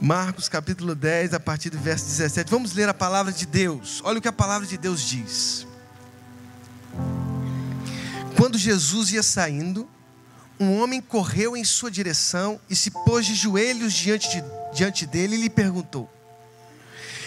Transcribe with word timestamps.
Marcos 0.00 0.48
capítulo 0.48 0.94
10, 0.94 1.34
a 1.34 1.40
partir 1.40 1.68
do 1.68 1.78
verso 1.78 2.06
17. 2.06 2.50
Vamos 2.50 2.72
ler 2.72 2.88
a 2.88 2.94
palavra 2.94 3.30
de 3.30 3.44
Deus. 3.44 4.00
Olha 4.02 4.18
o 4.18 4.22
que 4.22 4.28
a 4.28 4.32
palavra 4.32 4.66
de 4.66 4.78
Deus 4.78 5.02
diz. 5.02 5.66
Quando 8.34 8.56
Jesus 8.56 9.12
ia 9.12 9.22
saindo, 9.22 9.86
um 10.58 10.80
homem 10.80 11.02
correu 11.02 11.54
em 11.54 11.64
sua 11.64 11.90
direção 11.90 12.58
e 12.70 12.74
se 12.74 12.90
pôs 12.90 13.26
de 13.26 13.34
joelhos 13.34 13.92
diante, 13.92 14.30
de, 14.30 14.44
diante 14.74 15.04
dele 15.04 15.36
e 15.36 15.42
lhe 15.42 15.50
perguntou: 15.50 16.10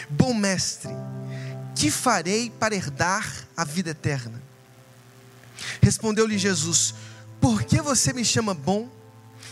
Bom 0.10 0.34
mestre, 0.34 0.90
que 1.76 1.92
farei 1.92 2.50
para 2.50 2.74
herdar 2.74 3.48
a 3.56 3.64
vida 3.64 3.92
eterna? 3.92 4.42
Respondeu-lhe 5.80 6.40
Jesus: 6.40 6.96
Por 7.40 7.64
que 7.64 7.80
você 7.80 8.14
me 8.14 8.26
chama 8.26 8.56
bom? 8.56 8.90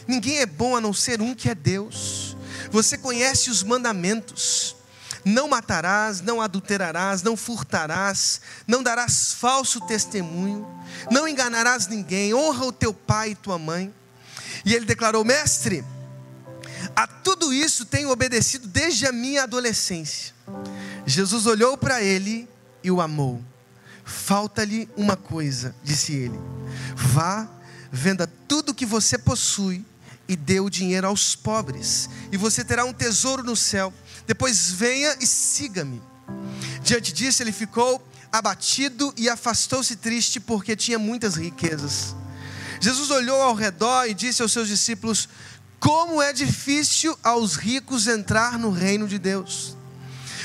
Ninguém 0.08 0.40
é 0.40 0.48
bom 0.48 0.76
a 0.76 0.82
não 0.82 0.92
ser 0.92 1.22
um 1.22 1.36
que 1.36 1.48
é 1.48 1.54
Deus. 1.54 2.31
Você 2.72 2.98
conhece 2.98 3.50
os 3.50 3.62
mandamentos: 3.62 4.76
não 5.26 5.48
matarás, 5.48 6.22
não 6.22 6.42
adulterarás, 6.42 7.22
não 7.22 7.36
furtarás, 7.36 8.42
não 8.66 8.82
darás 8.82 9.34
falso 9.34 9.82
testemunho, 9.82 10.68
não 11.12 11.28
enganarás 11.28 11.88
ninguém, 11.88 12.34
honra 12.34 12.66
o 12.66 12.72
teu 12.72 12.94
pai 12.94 13.32
e 13.32 13.36
tua 13.36 13.60
mãe. 13.60 13.94
E 14.66 14.74
ele 14.74 14.86
declarou: 14.86 15.26
Mestre, 15.26 15.84
a 16.96 17.06
tudo 17.06 17.54
isso 17.54 17.86
tenho 17.86 18.10
obedecido 18.10 18.68
desde 18.68 19.06
a 19.06 19.12
minha 19.12 19.44
adolescência. 19.44 20.34
Jesus 21.06 21.46
olhou 21.46 21.78
para 21.78 22.02
ele 22.02 22.48
e 22.84 22.90
o 22.90 23.02
amou. 23.02 23.44
Falta-lhe 24.04 24.90
uma 24.96 25.18
coisa, 25.18 25.76
disse 25.84 26.14
ele: 26.14 26.40
Vá, 26.96 27.48
venda 27.92 28.28
tudo 28.48 28.74
que 28.74 28.86
você 28.86 29.18
possui 29.18 29.86
e 30.28 30.36
dê 30.36 30.60
o 30.60 30.70
dinheiro 30.70 31.08
aos 31.08 31.36
pobres, 31.36 32.10
e 32.32 32.38
você 32.38 32.64
terá 32.64 32.86
um 32.86 32.94
tesouro 32.94 33.44
no 33.44 33.56
céu. 33.56 33.94
Depois 34.26 34.72
venha 34.72 35.16
e 35.20 35.28
siga-me. 35.28 36.02
Diante 36.84 37.12
disso, 37.12 37.44
ele 37.44 37.52
ficou 37.52 38.02
abatido 38.32 39.14
e 39.18 39.30
afastou-se 39.30 39.96
triste, 39.96 40.40
porque 40.40 40.76
tinha 40.76 40.98
muitas 40.98 41.36
riquezas. 41.36 42.16
Jesus 42.80 43.12
olhou 43.12 43.42
ao 43.42 43.54
redor 43.54 44.08
e 44.08 44.14
disse 44.14 44.42
aos 44.42 44.52
seus 44.52 44.68
discípulos: 44.68 45.28
Como 45.80 46.22
é 46.22 46.32
difícil 46.34 47.18
aos 47.22 47.56
ricos 47.56 48.08
entrar 48.08 48.58
no 48.58 48.72
reino 48.72 49.08
de 49.08 49.20
Deus. 49.20 49.76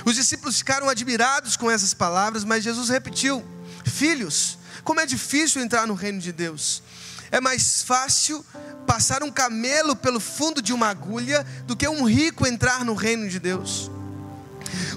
Os 0.05 0.15
discípulos 0.15 0.59
ficaram 0.59 0.89
admirados 0.89 1.57
com 1.57 1.71
essas 1.71 1.95
palavras, 1.95 2.45
mas 2.45 2.63
Jesus 2.63 2.89
repetiu: 2.89 3.45
Filhos, 3.85 4.59
como 4.85 5.01
é 5.01 5.07
difícil 5.07 5.63
entrar 5.63 5.87
no 5.87 5.95
reino 5.95 6.21
de 6.21 6.33
Deus. 6.33 6.83
É 7.31 7.41
mais 7.41 7.83
fácil 7.83 8.45
passar 8.87 9.23
um 9.23 9.31
camelo 9.31 9.97
pelo 9.97 10.21
fundo 10.21 10.63
de 10.63 10.73
uma 10.73 10.89
agulha 10.89 11.45
do 11.67 11.77
que 11.77 11.89
um 11.89 12.05
rico 12.05 12.47
entrar 12.47 12.85
no 12.85 12.95
reino 12.95 13.29
de 13.29 13.39
Deus. 13.39 13.91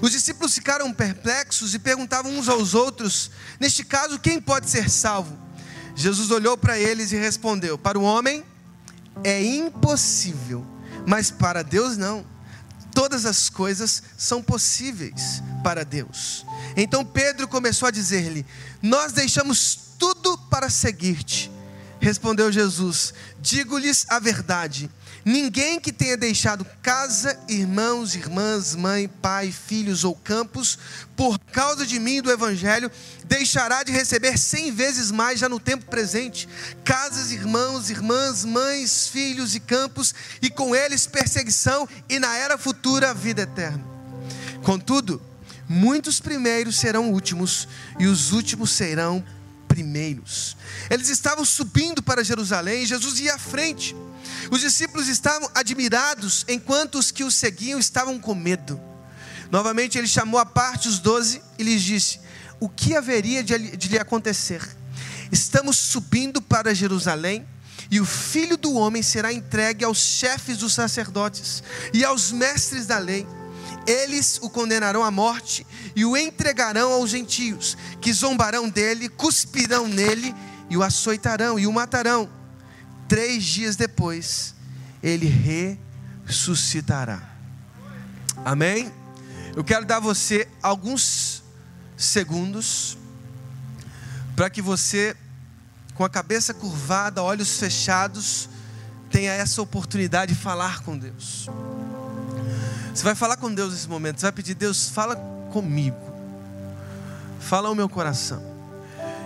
Os 0.02 0.12
discípulos 0.12 0.54
ficaram 0.54 0.92
perplexos 0.92 1.74
e 1.74 1.78
perguntavam 1.78 2.32
uns 2.32 2.48
aos 2.48 2.74
outros: 2.74 3.30
Neste 3.58 3.84
caso, 3.84 4.18
quem 4.18 4.40
pode 4.40 4.70
ser 4.70 4.88
salvo? 4.88 5.38
Jesus 5.94 6.30
olhou 6.30 6.56
para 6.56 6.78
eles 6.78 7.12
e 7.12 7.16
respondeu: 7.16 7.76
Para 7.76 7.98
o 7.98 8.02
homem 8.02 8.44
é 9.22 9.42
impossível, 9.42 10.66
mas 11.06 11.30
para 11.30 11.62
Deus 11.62 11.96
não. 11.96 12.24
Todas 12.92 13.24
as 13.24 13.48
coisas 13.48 14.02
são 14.18 14.42
possíveis 14.42 15.42
para 15.62 15.84
Deus. 15.84 16.44
Então 16.76 17.04
Pedro 17.04 17.46
começou 17.46 17.86
a 17.86 17.90
dizer-lhe: 17.90 18.44
Nós 18.82 19.12
deixamos 19.12 19.78
tudo 19.98 20.36
para 20.50 20.70
seguir-te. 20.70 21.50
Respondeu 22.00 22.50
Jesus: 22.50 23.12
Digo-lhes 23.40 24.06
a 24.08 24.18
verdade. 24.18 24.90
Ninguém 25.22 25.78
que 25.78 25.92
tenha 25.92 26.16
deixado 26.16 26.66
casa, 26.80 27.38
irmãos, 27.46 28.14
irmãs, 28.14 28.74
mãe, 28.74 29.06
pai, 29.06 29.52
filhos 29.52 30.02
ou 30.02 30.14
campos, 30.14 30.78
por 31.14 31.38
causa 31.38 31.86
de 31.86 31.98
mim 31.98 32.16
e 32.16 32.22
do 32.22 32.30
Evangelho, 32.30 32.90
deixará 33.26 33.82
de 33.82 33.92
receber 33.92 34.38
cem 34.38 34.72
vezes 34.72 35.10
mais 35.10 35.38
já 35.38 35.46
no 35.46 35.60
tempo 35.60 35.84
presente, 35.90 36.48
casas, 36.82 37.32
irmãos, 37.32 37.90
irmãs, 37.90 38.46
mães, 38.46 39.08
filhos 39.08 39.54
e 39.54 39.60
campos, 39.60 40.14
e 40.40 40.48
com 40.48 40.74
eles 40.74 41.06
perseguição, 41.06 41.86
e 42.08 42.18
na 42.18 42.34
era 42.34 42.56
futura 42.56 43.12
vida 43.12 43.42
eterna. 43.42 43.84
Contudo, 44.62 45.20
muitos 45.68 46.18
primeiros 46.18 46.76
serão 46.76 47.12
últimos, 47.12 47.68
e 47.98 48.06
os 48.06 48.32
últimos 48.32 48.70
serão. 48.70 49.22
Eles 50.88 51.08
estavam 51.08 51.44
subindo 51.44 52.02
para 52.02 52.24
Jerusalém 52.24 52.86
Jesus 52.86 53.20
ia 53.20 53.34
à 53.34 53.38
frente. 53.38 53.94
Os 54.50 54.60
discípulos 54.60 55.08
estavam 55.08 55.48
admirados, 55.54 56.44
enquanto 56.48 56.96
os 56.98 57.10
que 57.10 57.24
o 57.24 57.30
seguiam 57.30 57.78
estavam 57.78 58.18
com 58.18 58.34
medo. 58.34 58.80
Novamente 59.50 59.98
ele 59.98 60.06
chamou 60.06 60.38
à 60.38 60.46
parte 60.46 60.88
os 60.88 60.98
doze 60.98 61.42
e 61.58 61.62
lhes 61.62 61.82
disse: 61.82 62.20
O 62.58 62.68
que 62.68 62.96
haveria 62.96 63.42
de, 63.42 63.76
de 63.76 63.88
lhe 63.88 63.98
acontecer? 63.98 64.66
Estamos 65.32 65.76
subindo 65.76 66.40
para 66.40 66.74
Jerusalém 66.74 67.46
e 67.90 68.00
o 68.00 68.06
filho 68.06 68.56
do 68.56 68.74
homem 68.74 69.02
será 69.02 69.32
entregue 69.32 69.84
aos 69.84 69.98
chefes 69.98 70.58
dos 70.58 70.72
sacerdotes 70.72 71.62
e 71.92 72.04
aos 72.04 72.30
mestres 72.30 72.86
da 72.86 72.98
lei 72.98 73.26
eles 73.86 74.38
o 74.42 74.50
condenarão 74.50 75.02
à 75.02 75.10
morte 75.10 75.66
e 75.96 76.04
o 76.04 76.16
entregarão 76.16 76.92
aos 76.92 77.10
gentios, 77.10 77.76
que 78.00 78.12
zombarão 78.12 78.68
dele, 78.68 79.08
cuspirão 79.08 79.88
nele 79.88 80.34
e 80.68 80.76
o 80.76 80.82
açoitarão 80.82 81.58
e 81.58 81.66
o 81.66 81.72
matarão. 81.72 82.28
Três 83.08 83.44
dias 83.44 83.76
depois, 83.76 84.54
ele 85.02 85.26
ressuscitará. 86.26 87.22
Amém? 88.44 88.92
Eu 89.56 89.64
quero 89.64 89.84
dar 89.84 89.96
a 89.96 90.00
você 90.00 90.46
alguns 90.62 91.42
segundos 91.96 92.96
para 94.36 94.48
que 94.48 94.62
você, 94.62 95.16
com 95.94 96.04
a 96.04 96.08
cabeça 96.08 96.54
curvada, 96.54 97.22
olhos 97.22 97.58
fechados, 97.58 98.48
tenha 99.10 99.32
essa 99.32 99.60
oportunidade 99.60 100.34
de 100.34 100.40
falar 100.40 100.82
com 100.82 100.96
Deus. 100.96 101.48
Você 102.94 103.04
vai 103.04 103.14
falar 103.14 103.36
com 103.36 103.52
Deus 103.52 103.72
nesse 103.72 103.88
momento. 103.88 104.20
Você 104.20 104.26
vai 104.26 104.32
pedir, 104.32 104.54
Deus, 104.54 104.88
fala 104.88 105.16
comigo. 105.52 105.96
Fala 107.38 107.68
ao 107.68 107.74
meu 107.74 107.88
coração. 107.88 108.42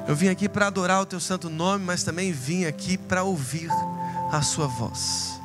Eu 0.07 0.15
vim 0.15 0.29
aqui 0.29 0.49
para 0.49 0.67
adorar 0.67 1.01
o 1.01 1.07
teu 1.07 1.19
santo 1.19 1.49
nome, 1.49 1.85
mas 1.85 2.03
também 2.03 2.31
vim 2.31 2.67
aqui 2.67 2.99
para 2.99 3.23
ouvir 3.23 3.71
a 4.31 4.43
sua 4.43 4.67
voz. 4.67 5.41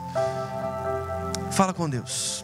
Fala 1.51 1.73
com 1.73 1.89
Deus. 1.89 2.43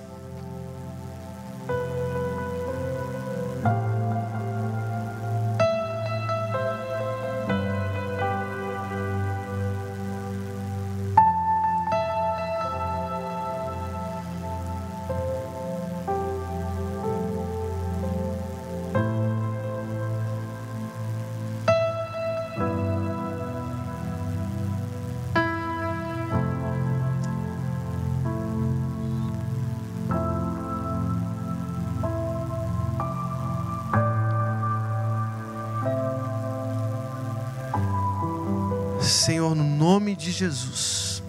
Nome 39.96 40.14
de 40.14 40.30
Jesus, 40.30 41.24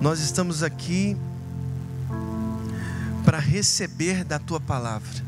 nós 0.00 0.18
estamos 0.18 0.64
aqui 0.64 1.16
para 3.24 3.38
receber 3.38 4.24
da 4.24 4.36
tua 4.36 4.58
palavra. 4.58 5.24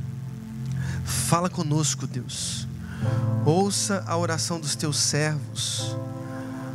Fala 1.05 1.49
conosco, 1.49 2.09
Deus. 2.09 2.67
Ouça 3.47 4.03
a 4.05 4.17
oração 4.17 4.59
dos 4.59 4.75
teus 4.75 4.99
servos. 4.99 5.97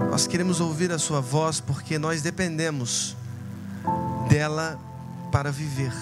Nós 0.10 0.26
queremos 0.26 0.62
ouvir 0.62 0.94
a 0.94 0.98
sua 0.98 1.20
voz 1.20 1.60
porque 1.60 2.00
nós 2.00 2.22
dependemos 2.22 3.14
dela 4.30 4.80
para 5.30 5.52
viver. 5.52 5.94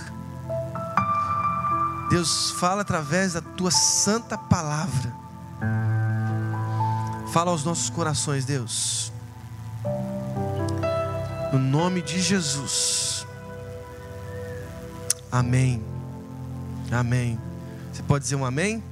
Deus, 2.12 2.52
fala 2.60 2.84
através 2.84 3.34
da 3.34 3.42
tua 3.42 3.72
santa 3.72 4.38
palavra 4.38 5.12
Fala 7.32 7.50
aos 7.50 7.64
nossos 7.64 7.90
corações, 7.90 8.44
Deus. 8.44 9.10
No 11.52 11.60
nome 11.60 12.02
de 12.02 12.22
Jesus. 12.22 13.26
Amém. 15.32 15.84
Amém. 16.92 17.40
Você 17.92 18.04
pode 18.04 18.24
dizer 18.24 18.36
um 18.36 18.46
amém? 18.46 18.84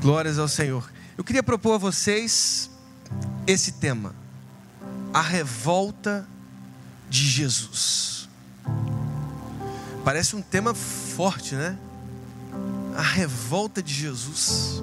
Glórias 0.00 0.38
ao 0.38 0.48
Senhor. 0.48 0.90
Eu 1.16 1.24
queria 1.24 1.42
propor 1.42 1.74
a 1.74 1.78
vocês 1.78 2.70
esse 3.46 3.72
tema: 3.72 4.14
a 5.12 5.20
revolta 5.20 6.26
de 7.08 7.26
Jesus. 7.26 8.28
Parece 10.04 10.34
um 10.34 10.42
tema 10.42 10.74
forte, 10.74 11.54
né? 11.54 11.78
A 12.96 13.02
revolta 13.02 13.82
de 13.82 13.94
Jesus. 13.94 14.82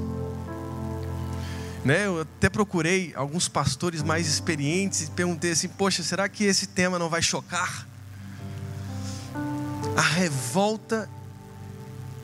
Né? 1.84 2.06
Eu 2.06 2.22
até 2.22 2.50
procurei 2.50 3.14
alguns 3.16 3.48
pastores 3.48 4.04
mais 4.04 4.28
experientes 4.28 5.02
e 5.02 5.12
perguntei 5.12 5.52
assim: 5.52 5.68
Poxa, 5.68 6.04
será 6.04 6.28
que 6.28 6.44
esse 6.44 6.68
tema 6.68 7.00
não 7.00 7.10
vai 7.10 7.22
chocar? 7.22 7.88
A 9.96 10.02
revolta 10.02 11.10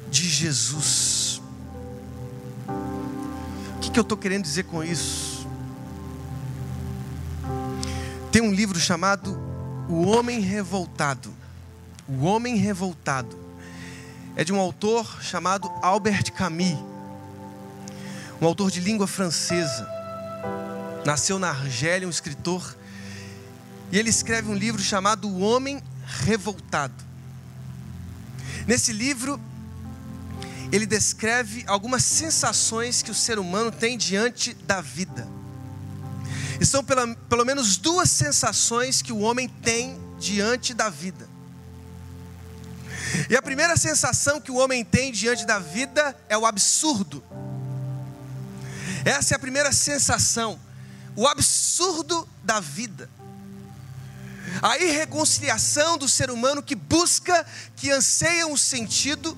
de 0.09 0.27
Jesus. 0.27 1.41
O 2.67 3.79
que, 3.79 3.91
que 3.91 3.99
eu 3.99 4.03
estou 4.03 4.17
querendo 4.17 4.43
dizer 4.43 4.63
com 4.63 4.83
isso? 4.83 5.47
Tem 8.31 8.41
um 8.41 8.53
livro 8.53 8.77
chamado 8.79 9.39
O 9.87 10.05
Homem 10.07 10.41
Revoltado. 10.41 11.33
O 12.07 12.25
Homem 12.25 12.57
Revoltado. 12.57 13.37
É 14.35 14.43
de 14.43 14.51
um 14.51 14.59
autor 14.59 15.21
chamado 15.21 15.71
Albert 15.81 16.33
Camus 16.33 16.94
um 18.41 18.45
autor 18.45 18.69
de 18.69 18.79
língua 18.79 19.07
francesa. 19.07 19.87
Nasceu 21.05 21.39
na 21.39 21.49
Argélia, 21.49 22.07
um 22.07 22.11
escritor. 22.11 22.75
E 23.91 23.97
ele 23.97 24.09
escreve 24.09 24.49
um 24.49 24.55
livro 24.55 24.81
chamado 24.81 25.27
O 25.27 25.39
Homem 25.39 25.81
Revoltado. 26.05 27.03
Nesse 28.67 28.91
livro, 28.91 29.39
ele 30.71 30.85
descreve 30.85 31.63
algumas 31.67 32.03
sensações 32.03 33.01
que 33.01 33.11
o 33.11 33.15
ser 33.15 33.37
humano 33.37 33.71
tem 33.71 33.97
diante 33.97 34.53
da 34.53 34.81
vida. 34.81 35.27
E 36.59 36.65
são 36.65 36.83
pela, 36.83 37.07
pelo 37.29 37.45
menos 37.45 37.77
duas 37.77 38.09
sensações 38.09 39.01
que 39.01 39.11
o 39.11 39.19
homem 39.19 39.47
tem 39.47 39.99
diante 40.19 40.73
da 40.73 40.89
vida. 40.89 41.29
E 43.29 43.35
a 43.35 43.41
primeira 43.41 43.77
sensação 43.77 44.41
que 44.41 44.51
o 44.51 44.55
homem 44.55 44.83
tem 44.83 45.11
diante 45.11 45.45
da 45.45 45.59
vida 45.59 46.15
é 46.27 46.37
o 46.37 46.45
absurdo. 46.45 47.23
Essa 49.05 49.35
é 49.35 49.37
a 49.37 49.39
primeira 49.39 49.71
sensação, 49.71 50.59
o 51.15 51.27
absurdo 51.27 52.27
da 52.43 52.59
vida. 52.59 53.07
A 54.63 54.79
irreconciliação 54.79 55.95
do 55.95 56.09
ser 56.09 56.31
humano 56.31 56.63
que 56.63 56.73
busca, 56.73 57.45
que 57.75 57.91
anseia 57.91 58.47
um 58.47 58.57
sentido 58.57 59.37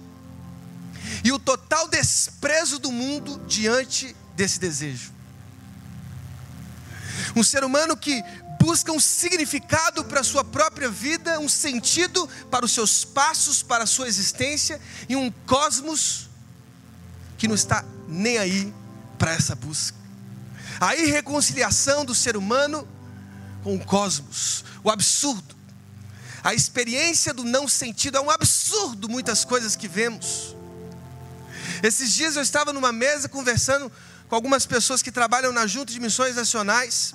e 1.22 1.34
o 1.34 1.40
total 1.40 1.90
desprezo 1.90 2.80
do 2.80 2.94
mundo 2.94 3.44
diante 3.46 4.16
desse 4.38 4.58
desejo. 4.58 5.12
Um 7.36 7.44
ser 7.44 7.66
humano 7.66 7.98
que 7.98 8.24
busca 8.62 8.94
um 8.94 9.00
significado 9.02 10.06
para 10.06 10.22
a 10.22 10.24
sua 10.24 10.46
própria 10.46 10.90
vida, 10.90 11.40
um 11.42 11.50
sentido 11.50 12.28
para 12.50 12.66
os 12.66 12.72
seus 12.72 13.04
passos, 13.04 13.62
para 13.62 13.84
a 13.84 13.88
sua 13.88 14.08
existência 14.08 14.80
e 15.10 15.16
um 15.16 15.30
cosmos 15.46 16.30
que 17.38 17.50
não 17.50 17.56
está 17.56 17.84
nem 18.08 18.38
aí 18.38 18.74
para 19.18 19.34
essa 19.34 19.56
busca. 19.56 19.98
A 20.80 20.96
irreconciliação 20.96 22.06
do 22.06 22.14
ser 22.14 22.38
humano 22.38 22.88
com 23.64 23.75
o 23.75 23.84
cosmos, 23.84 24.64
o 24.84 24.90
absurdo. 24.90 25.56
A 26.44 26.54
experiência 26.54 27.34
do 27.34 27.44
não 27.44 27.68
sentido 27.68 28.18
é 28.18 28.22
um 28.22 28.30
absurdo, 28.30 29.10
muitas 29.10 29.44
coisas 29.44 29.75
que 29.75 29.88
vemos. 29.88 30.56
Esses 31.84 32.14
dias 32.14 32.36
eu 32.36 32.42
estava 32.42 32.72
numa 32.72 32.92
mesa 32.92 33.28
conversando 33.28 33.92
com 34.30 34.36
algumas 34.36 34.66
pessoas 34.66 35.02
que 35.02 35.12
trabalham 35.12 35.52
na 35.52 35.68
Junta 35.68 35.92
de 35.92 36.00
Missões 36.00 36.36
Nacionais. 36.36 37.14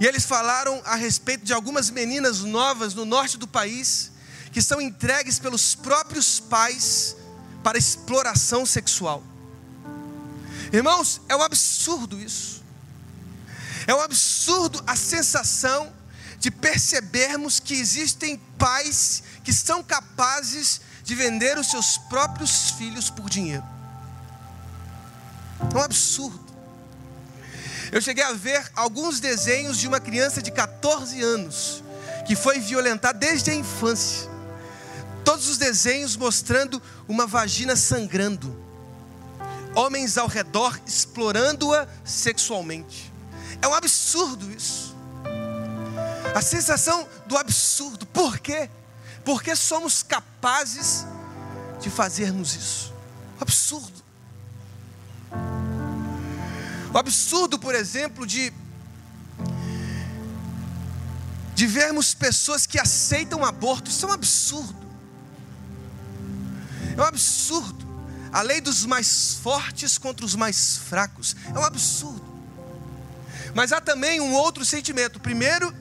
E 0.00 0.06
eles 0.06 0.24
falaram 0.24 0.80
a 0.84 0.94
respeito 0.94 1.44
de 1.44 1.52
algumas 1.52 1.90
meninas 1.90 2.40
novas 2.40 2.94
no 2.94 3.04
norte 3.04 3.38
do 3.38 3.46
país 3.46 4.12
que 4.52 4.62
são 4.62 4.80
entregues 4.80 5.38
pelos 5.38 5.74
próprios 5.74 6.38
pais 6.38 7.16
para 7.62 7.76
exploração 7.76 8.64
sexual. 8.64 9.22
Irmãos, 10.74 11.20
é 11.28 11.36
um 11.36 11.42
absurdo 11.42 12.20
isso. 12.20 12.60
É 13.86 13.94
um 13.94 14.00
absurdo 14.00 14.82
a 14.84 14.96
sensação 14.96 15.92
de 16.40 16.50
percebermos 16.50 17.60
que 17.60 17.74
existem 17.74 18.36
pais 18.58 19.22
que 19.44 19.52
são 19.52 19.84
capazes 19.84 20.80
de 21.04 21.14
vender 21.14 21.56
os 21.58 21.70
seus 21.70 21.96
próprios 21.96 22.72
filhos 22.72 23.08
por 23.08 23.30
dinheiro. 23.30 23.62
É 25.72 25.78
um 25.78 25.82
absurdo. 25.82 26.44
Eu 27.92 28.00
cheguei 28.00 28.24
a 28.24 28.32
ver 28.32 28.68
alguns 28.74 29.20
desenhos 29.20 29.78
de 29.78 29.86
uma 29.86 30.00
criança 30.00 30.42
de 30.42 30.50
14 30.50 31.22
anos 31.22 31.84
que 32.26 32.34
foi 32.34 32.58
violentada 32.58 33.16
desde 33.16 33.52
a 33.52 33.54
infância. 33.54 34.28
Todos 35.24 35.48
os 35.48 35.56
desenhos 35.56 36.16
mostrando 36.16 36.82
uma 37.06 37.28
vagina 37.28 37.76
sangrando 37.76 38.63
homens 39.74 40.16
ao 40.16 40.26
redor 40.26 40.78
explorando-a 40.86 41.86
sexualmente. 42.04 43.12
É 43.60 43.68
um 43.68 43.74
absurdo 43.74 44.50
isso. 44.52 44.94
A 46.34 46.40
sensação 46.40 47.08
do 47.26 47.36
absurdo. 47.36 48.06
Por 48.06 48.38
quê? 48.38 48.70
Porque 49.24 49.54
somos 49.56 50.02
capazes 50.02 51.06
de 51.80 51.90
fazermos 51.90 52.54
isso. 52.54 52.94
Absurdo. 53.40 54.02
O 56.92 56.98
absurdo, 56.98 57.58
por 57.58 57.74
exemplo, 57.74 58.26
de 58.26 58.52
de 61.54 61.68
vermos 61.68 62.14
pessoas 62.14 62.66
que 62.66 62.80
aceitam 62.80 63.44
aborto, 63.44 63.88
isso 63.88 64.04
é 64.04 64.08
um 64.08 64.12
absurdo. 64.12 64.74
É 66.96 67.00
um 67.00 67.04
absurdo 67.04 67.83
a 68.34 68.42
lei 68.42 68.60
dos 68.60 68.84
mais 68.84 69.34
fortes 69.40 69.96
contra 69.96 70.26
os 70.26 70.34
mais 70.34 70.76
fracos. 70.76 71.36
É 71.54 71.56
um 71.56 71.62
absurdo. 71.62 72.34
Mas 73.54 73.70
há 73.70 73.80
também 73.80 74.20
um 74.20 74.32
outro 74.32 74.64
sentimento. 74.64 75.20
Primeiro, 75.20 75.72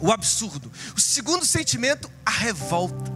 o 0.00 0.10
absurdo. 0.10 0.72
O 0.96 1.00
segundo 1.00 1.44
sentimento, 1.44 2.10
a 2.24 2.30
revolta. 2.30 3.12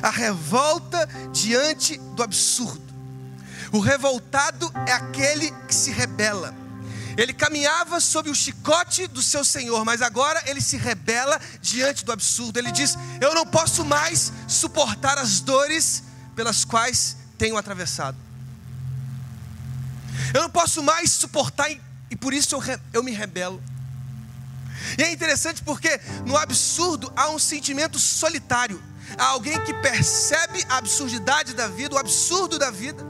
A 0.00 0.10
revolta 0.10 1.08
diante 1.32 1.98
do 2.14 2.22
absurdo. 2.22 2.94
O 3.72 3.80
revoltado 3.80 4.72
é 4.86 4.92
aquele 4.92 5.50
que 5.66 5.74
se 5.74 5.90
rebela. 5.90 6.54
Ele 7.16 7.32
caminhava 7.32 7.98
sob 7.98 8.30
o 8.30 8.34
chicote 8.34 9.08
do 9.08 9.22
seu 9.22 9.44
Senhor, 9.44 9.84
mas 9.84 10.02
agora 10.02 10.40
ele 10.46 10.60
se 10.60 10.76
rebela 10.76 11.40
diante 11.60 12.04
do 12.04 12.12
absurdo. 12.12 12.60
Ele 12.60 12.70
diz: 12.70 12.96
Eu 13.20 13.34
não 13.34 13.44
posso 13.44 13.84
mais 13.84 14.32
suportar 14.46 15.18
as 15.18 15.40
dores 15.40 16.04
pelas 16.36 16.64
quais 16.64 17.16
tenho 17.38 17.56
atravessado. 17.56 18.16
Eu 20.32 20.42
não 20.42 20.50
posso 20.50 20.82
mais 20.82 21.10
suportar 21.10 21.70
e, 21.70 21.80
e 22.10 22.16
por 22.16 22.32
isso 22.32 22.54
eu, 22.54 22.62
eu 22.92 23.02
me 23.02 23.10
rebelo. 23.10 23.62
E 24.98 25.02
é 25.02 25.10
interessante 25.10 25.62
porque 25.62 25.98
no 26.26 26.36
absurdo 26.36 27.10
há 27.16 27.30
um 27.30 27.38
sentimento 27.38 27.98
solitário. 27.98 28.82
Há 29.16 29.24
alguém 29.28 29.58
que 29.64 29.72
percebe 29.74 30.64
a 30.68 30.76
absurdidade 30.76 31.54
da 31.54 31.68
vida, 31.68 31.94
o 31.94 31.98
absurdo 31.98 32.58
da 32.58 32.70
vida, 32.70 33.02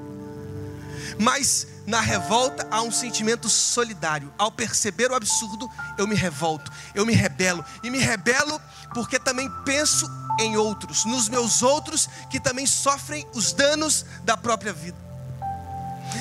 mas 1.19 1.67
na 1.87 2.01
revolta 2.01 2.67
há 2.71 2.83
um 2.83 2.91
sentimento 2.91 3.49
solidário. 3.49 4.33
Ao 4.37 4.51
perceber 4.53 5.11
o 5.11 5.15
absurdo, 5.15 5.69
eu 5.97 6.07
me 6.07 6.15
revolto, 6.15 6.71
eu 6.95 7.07
me 7.07 7.15
rebelo. 7.15 7.65
E 7.83 7.91
me 7.91 7.99
rebelo 7.99 8.61
porque 8.93 9.19
também 9.19 9.51
penso 9.65 10.07
em 10.39 10.57
outros, 10.57 11.05
nos 11.05 11.29
meus 11.29 11.63
outros 11.63 12.09
que 12.31 12.41
também 12.41 12.67
sofrem 12.67 13.27
os 13.35 13.53
danos 13.53 14.05
da 14.25 14.37
própria 14.37 14.73
vida. 14.73 14.99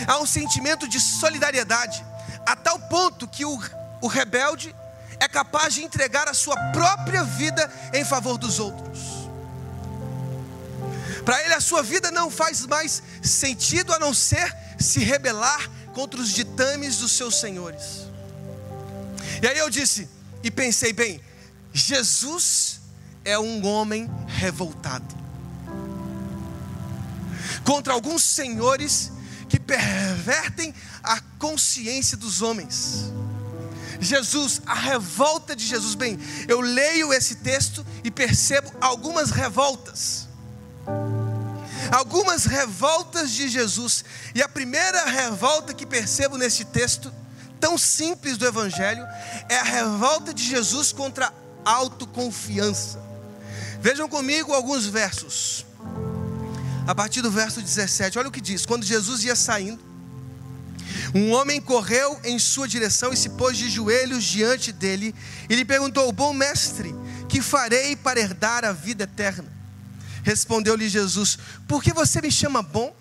Há 0.08 0.20
um 0.20 0.26
sentimento 0.26 0.88
de 0.88 1.00
solidariedade, 1.00 2.04
a 2.46 2.56
tal 2.56 2.80
ponto 2.80 3.28
que 3.28 3.46
o, 3.46 3.60
o 4.02 4.08
rebelde 4.08 4.76
é 5.20 5.28
capaz 5.28 5.74
de 5.76 5.84
entregar 5.84 6.28
a 6.28 6.34
sua 6.34 6.56
própria 6.72 7.24
vida 7.24 7.72
em 7.94 8.04
favor 8.04 8.38
dos 8.38 8.60
outros. 8.60 9.00
Para 11.24 11.44
ele, 11.44 11.54
a 11.54 11.62
sua 11.62 11.82
vida 11.82 12.12
não 12.12 12.30
faz 12.30 12.66
mais 12.66 13.02
sentido 13.24 13.94
a 13.94 14.00
não 14.00 14.14
ser 14.14 14.56
se 14.78 15.00
rebelar 15.00 15.70
contra 15.94 16.20
os 16.20 16.30
ditames 16.30 16.98
dos 16.98 17.14
seus 17.14 17.40
senhores. 17.40 18.06
E 19.42 19.48
aí 19.48 19.58
eu 19.58 19.70
disse, 19.70 20.08
e 20.44 20.52
pensei 20.52 20.94
bem, 20.94 21.20
Jesus 21.74 22.80
é 23.26 23.38
um 23.38 23.66
homem 23.66 24.10
revoltado 24.28 25.26
contra 27.66 27.94
alguns 27.94 28.24
senhores 28.24 29.12
que 29.50 29.60
pervertem 29.60 30.74
a 31.04 31.20
consciência 31.40 32.16
dos 32.16 32.42
homens. 32.42 33.12
Jesus, 34.00 34.62
a 34.66 34.74
revolta 34.74 35.56
de 35.56 35.66
Jesus. 35.66 35.96
Bem, 35.96 36.20
eu 36.48 36.62
leio 36.62 37.12
esse 37.14 37.36
texto 37.36 37.86
e 38.04 38.12
percebo 38.12 38.72
algumas 38.80 39.32
revoltas. 39.32 40.28
Algumas 41.92 42.46
revoltas 42.46 43.32
de 43.32 43.48
Jesus. 43.48 44.04
E 44.34 44.42
a 44.42 44.50
primeira 44.50 45.06
revolta 45.06 45.74
que 45.74 45.86
percebo 45.86 46.38
nesse 46.38 46.66
texto, 46.66 47.12
tão 47.60 47.78
simples 47.78 48.38
do 48.38 48.46
Evangelho, 48.46 49.06
é 49.50 49.58
a 49.58 49.64
revolta 49.64 50.34
de 50.34 50.44
Jesus 50.44 50.92
contra 50.92 51.34
a 51.64 51.72
autoconfiança. 51.72 53.05
Vejam 53.86 54.10
comigo 54.10 54.52
alguns 54.52 54.88
versos. 54.88 55.64
A 56.88 56.96
partir 56.96 57.22
do 57.22 57.30
verso 57.30 57.62
17, 57.62 58.18
olha 58.18 58.30
o 58.30 58.32
que 58.32 58.42
diz: 58.42 58.66
Quando 58.66 58.84
Jesus 58.84 59.24
ia 59.24 59.36
saindo, 59.36 59.80
um 61.14 61.32
homem 61.32 61.62
correu 61.62 62.20
em 62.24 62.40
sua 62.40 62.68
direção 62.68 63.14
e 63.14 63.16
se 63.16 63.30
pôs 63.30 63.56
de 63.56 63.70
joelhos 63.70 64.24
diante 64.24 64.72
dele 64.72 65.14
e 65.48 65.56
lhe 65.56 65.64
perguntou: 65.64 66.12
Bom 66.12 66.34
mestre, 66.34 66.96
que 67.30 67.44
farei 67.44 67.96
para 67.96 68.20
herdar 68.20 68.66
a 68.66 68.72
vida 68.72 69.04
eterna? 69.04 69.54
Respondeu-lhe 70.24 70.90
Jesus: 70.90 71.38
Por 71.68 71.84
que 71.84 71.94
você 71.94 72.20
me 72.22 72.32
chama 72.32 72.64
bom? 72.64 72.92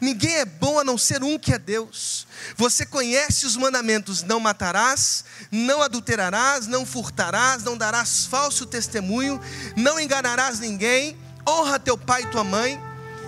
Ninguém 0.00 0.36
é 0.36 0.44
bom 0.44 0.78
a 0.78 0.84
não 0.84 0.98
ser 0.98 1.22
um 1.22 1.38
que 1.38 1.52
é 1.52 1.58
Deus. 1.58 2.26
Você 2.56 2.86
conhece 2.86 3.46
os 3.46 3.56
mandamentos: 3.56 4.22
não 4.22 4.40
matarás, 4.40 5.24
não 5.50 5.82
adulterarás, 5.82 6.66
não 6.66 6.86
furtarás, 6.86 7.62
não 7.62 7.76
darás 7.76 8.26
falso 8.26 8.66
testemunho, 8.66 9.40
não 9.76 9.98
enganarás 9.98 10.58
ninguém, 10.60 11.18
honra 11.48 11.78
teu 11.78 11.98
pai 11.98 12.22
e 12.22 12.26
tua 12.26 12.44
mãe. 12.44 12.80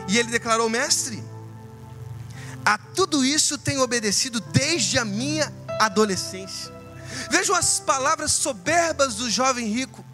E 0.09 0.19
ele 0.19 0.31
declarou: 0.31 0.69
Mestre, 0.69 1.23
a 2.65 2.79
tudo 2.79 3.25
isso 3.25 3.59
tenho 3.59 3.83
obedecido 3.83 4.41
desde 4.41 4.99
a 4.99 5.05
minha 5.05 5.53
adolescência. 5.81 6.75
Vejam 7.31 7.55
as 7.57 7.81
palavras 7.81 8.33
soberbas 8.33 9.15
do 9.15 9.31
jovem 9.31 9.67
rico. 9.73 10.05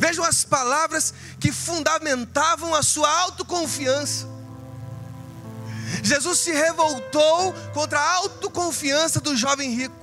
Vejam 0.00 0.24
as 0.24 0.44
palavras 0.44 1.12
que 1.38 1.52
fundamentavam 1.52 2.74
a 2.74 2.82
sua 2.82 3.06
autoconfiança. 3.20 4.26
Jesus 6.02 6.38
se 6.38 6.52
revoltou 6.52 7.52
contra 7.74 8.00
a 8.00 8.14
autoconfiança 8.14 9.20
do 9.20 9.36
jovem 9.36 9.74
rico. 9.74 9.94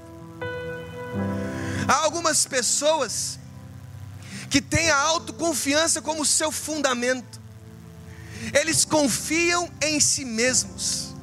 Há 1.87 1.95
algumas 2.03 2.45
pessoas 2.45 3.39
que 4.51 4.61
têm 4.61 4.91
a 4.91 4.97
autoconfiança 4.97 5.99
como 5.99 6.23
seu 6.23 6.51
fundamento. 6.51 7.41
Eles 8.53 8.85
confiam 8.85 9.67
em 9.81 9.99
si 9.99 10.23
mesmos. 10.23 11.15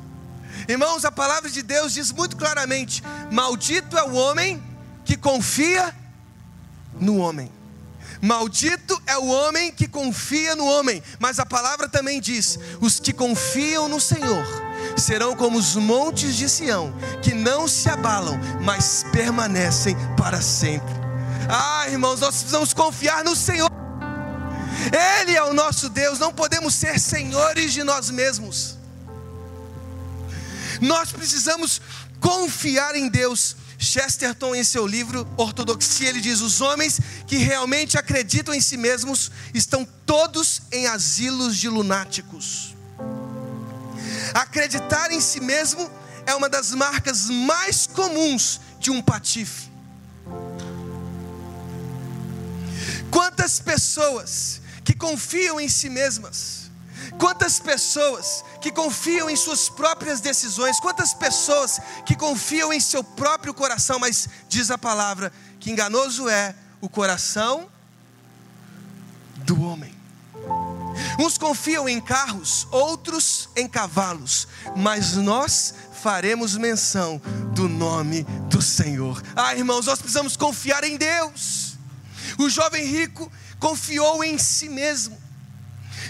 Irmãos, 0.67 1.05
a 1.05 1.13
palavra 1.13 1.49
de 1.49 1.63
Deus 1.63 1.93
diz 1.93 2.11
muito 2.11 2.37
claramente: 2.37 3.05
Maldito 3.31 3.97
é 3.97 4.03
o 4.03 4.15
homem 4.15 4.61
que 5.05 5.17
confia 5.17 5.95
no 7.01 7.19
homem. 7.19 7.53
Maldito 8.25 8.99
é 9.07 9.19
o 9.19 9.27
homem 9.27 9.71
que 9.71 9.87
confia 9.87 10.57
no 10.57 10.65
homem, 10.65 11.03
mas 11.19 11.39
a 11.39 11.45
palavra 11.45 11.87
também 11.87 12.23
diz: 12.23 12.59
os 12.81 12.99
que 12.99 13.13
confiam 13.13 13.87
no 13.87 14.01
Senhor 14.01 14.43
serão 14.97 15.37
como 15.37 15.59
os 15.59 15.77
montes 15.77 16.35
de 16.35 16.49
Sião, 16.49 16.91
que 17.21 17.35
não 17.35 17.69
se 17.69 17.87
abalam, 17.91 18.41
mas 18.63 19.05
permanecem 19.13 19.95
para 20.17 20.41
sempre. 20.41 20.95
Ah, 21.51 21.87
irmãos, 21.91 22.21
nós 22.21 22.37
precisamos 22.37 22.73
confiar 22.73 23.23
no 23.25 23.37
Senhor. 23.37 23.71
Ele 25.21 25.37
é 25.37 25.43
o 25.43 25.53
nosso 25.53 25.91
Deus, 25.91 26.19
não 26.19 26.33
podemos 26.33 26.73
ser 26.75 26.99
senhores 26.99 27.75
de 27.75 27.85
nós 27.85 28.09
mesmos. 28.09 28.79
Nós 30.81 31.13
precisamos 31.13 31.79
confiar 32.21 32.97
em 32.97 33.07
Deus. 33.07 33.55
Chesterton, 33.85 34.55
em 34.55 34.65
seu 34.65 34.87
livro 34.87 35.29
Ortodoxia, 35.37 36.09
ele 36.09 36.21
diz: 36.21 36.41
os 36.41 36.61
homens 36.61 36.99
que 37.27 37.37
realmente 37.37 37.99
acreditam 37.99 38.55
em 38.55 38.61
si 38.61 38.77
mesmos 38.77 39.31
estão 39.53 39.87
todos 40.07 40.63
em 40.73 40.87
asilos 40.87 41.57
de 41.57 41.69
lunáticos. 41.69 42.75
Acreditar 44.33 45.13
em 45.13 45.21
si 45.21 45.41
mesmo 45.41 45.91
é 46.27 46.35
uma 46.35 46.49
das 46.49 46.73
marcas 46.73 47.29
mais 47.29 47.87
comuns 47.87 48.61
de 48.81 48.91
um 48.91 49.01
patife. 49.03 49.71
Quantas 53.11 53.61
pessoas 53.61 54.61
que 54.83 54.95
confiam 54.95 55.61
em 55.61 55.69
si 55.69 55.89
mesmas, 55.89 56.64
Quantas 57.19 57.59
pessoas 57.59 58.45
que 58.61 58.71
confiam 58.71 59.29
em 59.29 59.37
suas 59.37 59.69
próprias 59.69 60.21
decisões, 60.21 60.81
quantas 60.81 61.15
pessoas 61.15 61.81
que 62.05 62.15
confiam 62.15 62.73
em 62.73 62.81
seu 62.81 63.03
próprio 63.03 63.55
coração, 63.55 63.99
mas 63.99 64.29
diz 64.49 64.71
a 64.71 64.79
palavra 64.79 65.33
que 65.61 65.71
enganoso 65.71 66.29
é 66.29 66.55
o 66.81 66.89
coração 66.89 67.69
do 69.37 69.63
homem. 69.63 69.95
Uns 71.19 71.39
confiam 71.39 71.89
em 71.89 72.01
carros, 72.01 72.67
outros 72.71 73.49
em 73.57 73.69
cavalos, 73.69 74.47
mas 74.77 75.15
nós 75.15 75.75
faremos 76.03 76.57
menção 76.57 77.21
do 77.55 77.69
nome 77.69 78.25
do 78.51 78.61
Senhor. 78.61 79.23
Ah, 79.35 79.55
irmãos, 79.55 79.87
nós 79.87 79.99
precisamos 79.99 80.37
confiar 80.37 80.85
em 80.85 80.97
Deus. 80.97 81.77
O 82.39 82.49
jovem 82.49 82.85
rico 82.85 83.31
confiou 83.59 84.23
em 84.23 84.37
si 84.37 84.69
mesmo. 84.69 85.17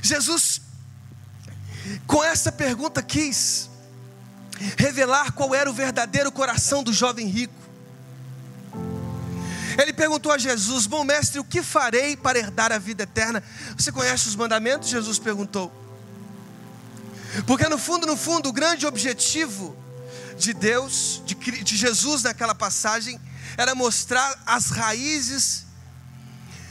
Jesus 0.02 0.53
com 2.06 2.22
essa 2.22 2.50
pergunta 2.50 3.02
quis 3.02 3.70
revelar 4.76 5.32
qual 5.32 5.54
era 5.54 5.68
o 5.68 5.74
verdadeiro 5.74 6.30
coração 6.30 6.82
do 6.82 6.92
jovem 6.92 7.26
rico. 7.26 7.54
Ele 9.80 9.92
perguntou 9.92 10.30
a 10.32 10.38
Jesus: 10.38 10.86
Bom 10.86 11.04
mestre, 11.04 11.40
o 11.40 11.44
que 11.44 11.62
farei 11.62 12.16
para 12.16 12.38
herdar 12.38 12.72
a 12.72 12.78
vida 12.78 13.02
eterna? 13.02 13.42
Você 13.76 13.90
conhece 13.90 14.28
os 14.28 14.36
mandamentos? 14.36 14.88
Jesus 14.88 15.18
perguntou. 15.18 15.72
Porque 17.46 17.68
no 17.68 17.78
fundo, 17.78 18.06
no 18.06 18.16
fundo, 18.16 18.48
o 18.48 18.52
grande 18.52 18.86
objetivo 18.86 19.76
de 20.38 20.54
Deus, 20.54 21.20
de, 21.26 21.34
de 21.34 21.76
Jesus 21.76 22.22
naquela 22.22 22.54
passagem, 22.54 23.20
era 23.56 23.74
mostrar 23.74 24.40
as 24.46 24.70
raízes 24.70 25.64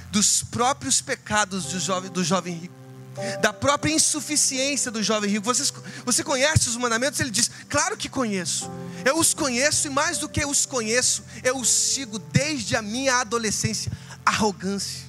dos 0.10 0.43
próprios 0.43 1.01
pecados 1.01 1.65
do 1.65 1.79
jovem, 1.79 2.10
do 2.10 2.24
jovem 2.24 2.55
rico 2.55 2.82
da 3.41 3.53
própria 3.53 3.93
insuficiência 3.93 4.89
do 4.89 5.03
jovem 5.03 5.29
rico. 5.29 5.46
Você, 5.46 5.72
você 6.05 6.24
conhece 6.24 6.70
os 6.70 6.75
mandamentos? 6.75 7.20
Ele 7.20 7.29
diz: 7.29 7.50
Claro 7.70 7.96
que 7.96 8.10
conheço. 8.10 8.70
Eu 9.05 9.17
os 9.17 9.34
conheço 9.34 9.88
e 9.88 9.89
mais 9.89 10.17
do 10.17 10.29
que 10.29 10.46
os 10.46 10.65
conheço, 10.65 11.24
eu 11.43 11.58
os 11.58 11.70
sigo 11.70 12.17
desde 12.17 12.75
a 12.75 12.82
minha 12.82 13.17
adolescência. 13.17 13.91
Arrogância. 14.25 15.03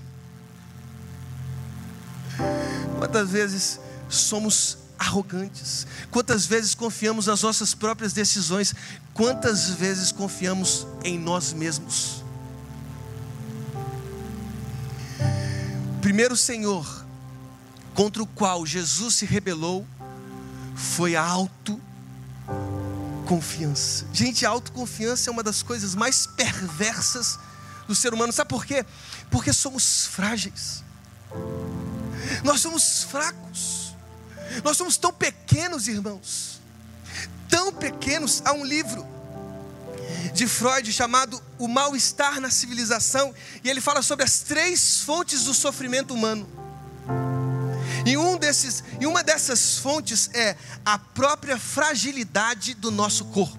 Quantas 2.99 3.31
vezes 3.31 3.81
somos 4.09 4.79
arrogantes? 4.99 5.87
Quantas 6.11 6.47
vezes 6.47 6.75
confiamos 6.75 7.27
nas 7.27 7.43
nossas 7.43 7.75
próprias 7.75 8.13
decisões? 8.13 8.75
Quantas 9.13 9.71
vezes 9.71 10.11
confiamos 10.11 10.87
em 11.05 11.19
nós 11.19 11.53
mesmos? 11.53 12.25
Primeiro, 16.01 16.37
Senhor 16.37 17.04
contra 17.95 18.23
o 18.23 18.27
qual 18.27 18.67
Jesus 18.67 19.15
se 19.15 19.25
rebelou 19.25 19.87
foi 20.75 21.17
a 21.17 21.25
autoconfiança. 21.25 24.07
Gente, 24.13 24.45
a 24.45 24.51
autoconfiança 24.51 25.31
é 25.31 25.33
uma 25.33 25.43
das 25.43 25.63
coisas 25.63 25.95
mais 25.95 26.27
perversas 26.27 27.39
do 27.87 27.95
ser 27.95 28.13
humano. 28.13 28.31
Sabe 28.33 28.51
por 28.51 28.67
quê? 28.67 28.85
Porque 29.31 29.53
somos 29.53 30.07
frágeis. 30.07 30.83
Nós 32.43 32.61
somos 32.61 33.05
fracos. 33.05 33.95
Nós 34.63 34.77
somos 34.77 34.97
tão 34.97 35.13
pequenos, 35.13 35.89
irmãos. 35.89 36.61
Tão 37.49 37.73
pequenos. 37.73 38.43
Há 38.45 38.53
um 38.53 38.65
livro 38.65 39.07
de 40.33 40.49
Freud 40.49 40.93
chamado 40.93 41.41
O 41.59 41.69
Mal-Estar 41.69 42.41
na 42.41 42.51
Civilização, 42.51 43.33
e 43.63 43.71
ele 43.71 43.81
fala 43.81 44.03
sobre 44.03 44.25
as 44.25 44.41
três 44.41 45.01
fontes 45.01 45.45
do 45.45 45.55
sofrimento 45.55 46.13
humano. 46.13 46.64
E, 48.05 48.17
um 48.17 48.37
desses, 48.37 48.85
e 49.01 49.07
uma 49.07 49.23
dessas 49.23 49.79
fontes 49.79 50.31
é 50.35 50.57
a 50.85 50.99
própria 50.99 51.59
fragilidade 51.59 52.75
do 52.75 52.91
nosso 52.91 53.25
corpo. 53.27 53.59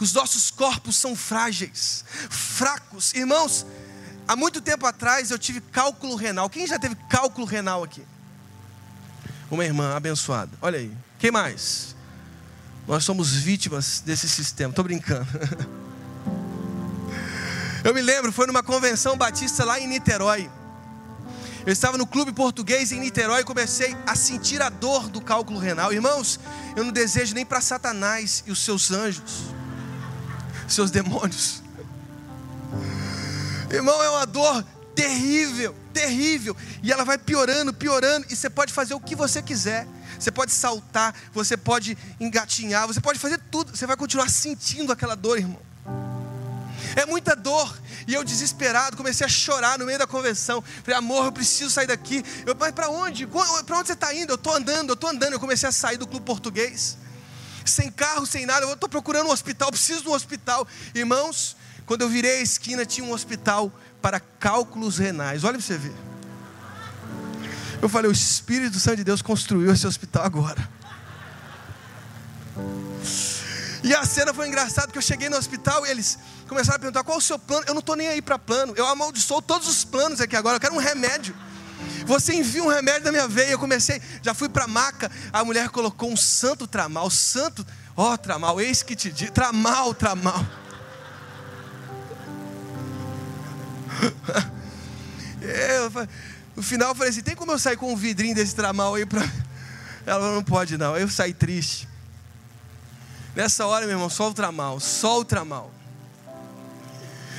Os 0.00 0.12
nossos 0.12 0.50
corpos 0.50 0.96
são 0.96 1.14
frágeis, 1.14 2.04
fracos. 2.30 3.12
Irmãos, 3.14 3.66
há 4.26 4.34
muito 4.34 4.60
tempo 4.60 4.86
atrás 4.86 5.30
eu 5.30 5.38
tive 5.38 5.60
cálculo 5.60 6.16
renal. 6.16 6.48
Quem 6.48 6.66
já 6.66 6.78
teve 6.78 6.94
cálculo 7.08 7.46
renal 7.46 7.84
aqui? 7.84 8.02
Uma 9.50 9.64
irmã 9.64 9.94
abençoada. 9.94 10.50
Olha 10.62 10.78
aí. 10.78 10.90
Quem 11.18 11.30
mais? 11.30 11.94
Nós 12.88 13.04
somos 13.04 13.32
vítimas 13.32 14.00
desse 14.00 14.28
sistema. 14.28 14.70
Estou 14.70 14.84
brincando. 14.84 15.28
Eu 17.84 17.92
me 17.92 18.00
lembro, 18.00 18.32
foi 18.32 18.46
numa 18.46 18.62
convenção 18.62 19.16
batista 19.16 19.64
lá 19.64 19.78
em 19.78 19.88
Niterói. 19.88 20.48
Eu 21.64 21.72
estava 21.72 21.96
no 21.96 22.06
clube 22.06 22.32
português 22.32 22.90
em 22.90 22.98
Niterói 22.98 23.42
e 23.42 23.44
comecei 23.44 23.96
a 24.04 24.16
sentir 24.16 24.60
a 24.60 24.68
dor 24.68 25.08
do 25.08 25.20
cálculo 25.20 25.60
renal. 25.60 25.92
Irmãos, 25.92 26.40
eu 26.74 26.82
não 26.82 26.90
desejo 26.90 27.34
nem 27.34 27.46
para 27.46 27.60
Satanás 27.60 28.42
e 28.46 28.50
os 28.50 28.58
seus 28.58 28.90
anjos, 28.90 29.44
seus 30.66 30.90
demônios. 30.90 31.62
Irmão, 33.70 34.02
é 34.02 34.10
uma 34.10 34.26
dor 34.26 34.64
terrível, 34.94 35.74
terrível. 35.92 36.56
E 36.82 36.90
ela 36.92 37.04
vai 37.04 37.16
piorando, 37.16 37.72
piorando. 37.72 38.26
E 38.28 38.34
você 38.34 38.50
pode 38.50 38.72
fazer 38.72 38.94
o 38.94 39.00
que 39.00 39.14
você 39.14 39.40
quiser. 39.40 39.86
Você 40.18 40.30
pode 40.30 40.52
saltar, 40.52 41.14
você 41.32 41.56
pode 41.56 41.96
engatinhar, 42.20 42.86
você 42.86 43.00
pode 43.00 43.18
fazer 43.18 43.40
tudo. 43.50 43.76
Você 43.76 43.86
vai 43.86 43.96
continuar 43.96 44.28
sentindo 44.28 44.92
aquela 44.92 45.14
dor, 45.14 45.38
irmão. 45.38 45.71
É 46.96 47.06
muita 47.06 47.34
dor. 47.34 47.78
E 48.06 48.14
eu 48.14 48.24
desesperado, 48.24 48.96
comecei 48.96 49.24
a 49.24 49.28
chorar 49.28 49.78
no 49.78 49.86
meio 49.86 49.98
da 49.98 50.06
convenção. 50.06 50.62
Falei, 50.82 50.98
amor, 50.98 51.26
eu 51.26 51.32
preciso 51.32 51.70
sair 51.70 51.86
daqui. 51.86 52.24
Eu, 52.46 52.56
mas 52.58 52.72
para 52.72 52.88
onde? 52.88 53.26
Para 53.26 53.78
onde 53.78 53.86
você 53.86 53.92
está 53.92 54.14
indo? 54.14 54.32
Eu 54.32 54.36
estou 54.36 54.54
andando, 54.54 54.90
eu 54.90 54.94
estou 54.94 55.10
andando. 55.10 55.32
Eu 55.34 55.40
comecei 55.40 55.68
a 55.68 55.72
sair 55.72 55.96
do 55.96 56.06
clube 56.06 56.24
português. 56.24 56.98
Sem 57.64 57.90
carro, 57.90 58.26
sem 58.26 58.44
nada. 58.44 58.66
Eu 58.66 58.72
estou 58.72 58.88
procurando 58.88 59.28
um 59.28 59.32
hospital, 59.32 59.70
preciso 59.70 60.02
de 60.02 60.08
um 60.08 60.12
hospital. 60.12 60.66
Irmãos, 60.94 61.56
quando 61.86 62.02
eu 62.02 62.08
virei 62.08 62.38
a 62.38 62.42
esquina, 62.42 62.84
tinha 62.84 63.06
um 63.06 63.12
hospital 63.12 63.72
para 64.00 64.18
cálculos 64.18 64.98
renais. 64.98 65.44
Olha 65.44 65.54
para 65.54 65.62
você 65.62 65.78
ver. 65.78 65.94
Eu 67.80 67.88
falei, 67.88 68.08
o 68.08 68.12
Espírito 68.12 68.78
Santo 68.78 68.98
de 68.98 69.04
Deus 69.04 69.22
construiu 69.22 69.72
esse 69.72 69.86
hospital 69.86 70.24
agora. 70.24 70.68
E 73.82 73.92
a 73.92 74.04
cena 74.04 74.32
foi 74.32 74.46
engraçada, 74.46 74.86
porque 74.86 74.98
eu 74.98 75.02
cheguei 75.02 75.28
no 75.28 75.36
hospital 75.36 75.84
e 75.84 75.90
eles 75.90 76.16
começaram 76.52 76.76
a 76.76 76.78
perguntar 76.78 77.02
qual 77.02 77.18
o 77.18 77.20
seu 77.20 77.38
plano. 77.38 77.64
Eu 77.66 77.74
não 77.74 77.80
estou 77.80 77.96
nem 77.96 78.08
aí 78.08 78.20
para 78.20 78.38
plano. 78.38 78.74
Eu 78.76 78.86
amaldiçoo 78.86 79.40
todos 79.40 79.66
os 79.66 79.84
planos 79.84 80.20
aqui 80.20 80.36
agora. 80.36 80.56
Eu 80.56 80.60
quero 80.60 80.74
um 80.74 80.78
remédio. 80.78 81.34
Você 82.04 82.34
envia 82.34 82.62
um 82.62 82.68
remédio 82.68 83.04
na 83.04 83.12
minha 83.12 83.26
veia. 83.26 83.52
Eu 83.52 83.58
comecei, 83.58 84.00
já 84.22 84.34
fui 84.34 84.48
para 84.48 84.64
a 84.64 84.68
maca. 84.68 85.10
A 85.32 85.44
mulher 85.44 85.70
colocou 85.70 86.10
um 86.10 86.16
santo 86.16 86.66
tramal. 86.66 87.08
Santo, 87.10 87.66
ó, 87.96 88.12
oh, 88.12 88.18
tramal, 88.18 88.60
eis 88.60 88.82
que 88.82 88.94
te 88.94 89.10
digo. 89.10 89.32
Tramal, 89.32 89.94
tramal. 89.94 90.44
Eu, 95.40 95.90
no 96.54 96.62
final 96.62 96.90
eu 96.90 96.94
falei 96.94 97.10
assim: 97.10 97.20
tem 97.20 97.34
como 97.34 97.50
eu 97.50 97.58
sair 97.58 97.76
com 97.76 97.92
um 97.92 97.96
vidrinho 97.96 98.32
desse 98.32 98.54
tramal 98.54 98.94
aí 98.94 99.04
para. 99.04 99.28
Ela 100.06 100.32
não 100.32 100.42
pode 100.42 100.78
não. 100.78 100.96
Eu 100.96 101.08
saí 101.08 101.34
triste. 101.34 101.88
Nessa 103.34 103.66
hora, 103.66 103.84
meu 103.86 103.96
irmão, 103.96 104.08
só 104.08 104.30
o 104.30 104.34
tramal, 104.34 104.78
só 104.78 105.18
o 105.18 105.24
tramal. 105.24 105.72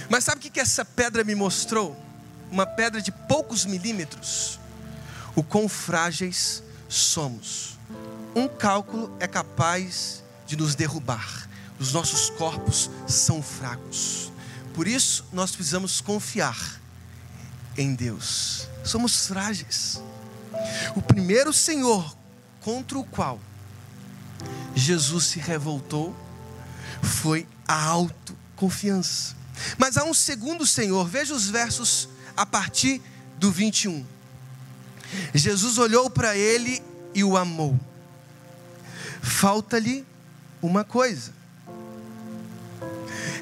Mas 0.10 0.24
sabe 0.24 0.40
o 0.40 0.52
que 0.52 0.60
essa 0.60 0.84
pedra 0.84 1.24
me 1.24 1.36
mostrou? 1.36 1.98
Uma 2.52 2.66
pedra 2.66 3.02
de 3.02 3.12
poucos 3.12 3.66
milímetros. 3.66 4.60
O 5.36 5.44
quão 5.44 5.68
frágeis 5.68 6.64
somos. 6.88 7.78
Um 8.36 8.48
cálculo 8.48 9.16
é 9.20 9.28
capaz 9.28 10.24
de 10.46 10.56
nos 10.56 10.76
derrubar. 10.76 11.48
Os 11.80 11.92
nossos 11.94 12.30
corpos 12.32 12.90
são 13.08 13.42
fracos. 13.42 14.32
Por 14.74 14.88
isso, 14.88 15.26
nós 15.32 15.52
precisamos 15.52 16.02
confiar 16.02 16.80
em 17.78 17.94
Deus. 17.96 18.68
Somos 18.84 19.28
frágeis. 19.28 20.02
O 20.96 21.02
primeiro 21.02 21.52
Senhor 21.52 22.16
contra 22.62 22.98
o 22.98 23.04
qual 23.04 23.40
Jesus 24.76 25.26
se 25.26 25.40
revoltou 25.40 26.16
foi 27.02 27.48
a 27.68 27.84
autoconfiança. 27.86 29.36
Mas 29.78 29.98
há 29.98 30.04
um 30.04 30.14
segundo 30.14 30.66
Senhor, 30.66 31.08
veja 31.08 31.34
os 31.34 31.50
versos 31.50 32.10
a 32.36 32.46
partir 32.46 33.02
do 33.38 33.52
21. 33.52 34.06
Jesus 35.34 35.78
olhou 35.78 36.10
para 36.10 36.36
ele 36.36 36.82
e 37.14 37.24
o 37.24 37.38
amou. 37.38 37.80
Falta-lhe 39.22 40.06
uma 40.62 40.84
coisa. 40.84 41.32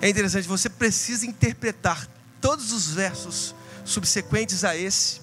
É 0.02 0.10
interessante, 0.10 0.48
você 0.48 0.70
precisa 0.70 1.26
interpretar 1.26 2.08
todos 2.40 2.72
os 2.72 2.88
versos 2.88 3.54
subsequentes 3.86 4.64
a 4.64 4.76
esse, 4.76 5.22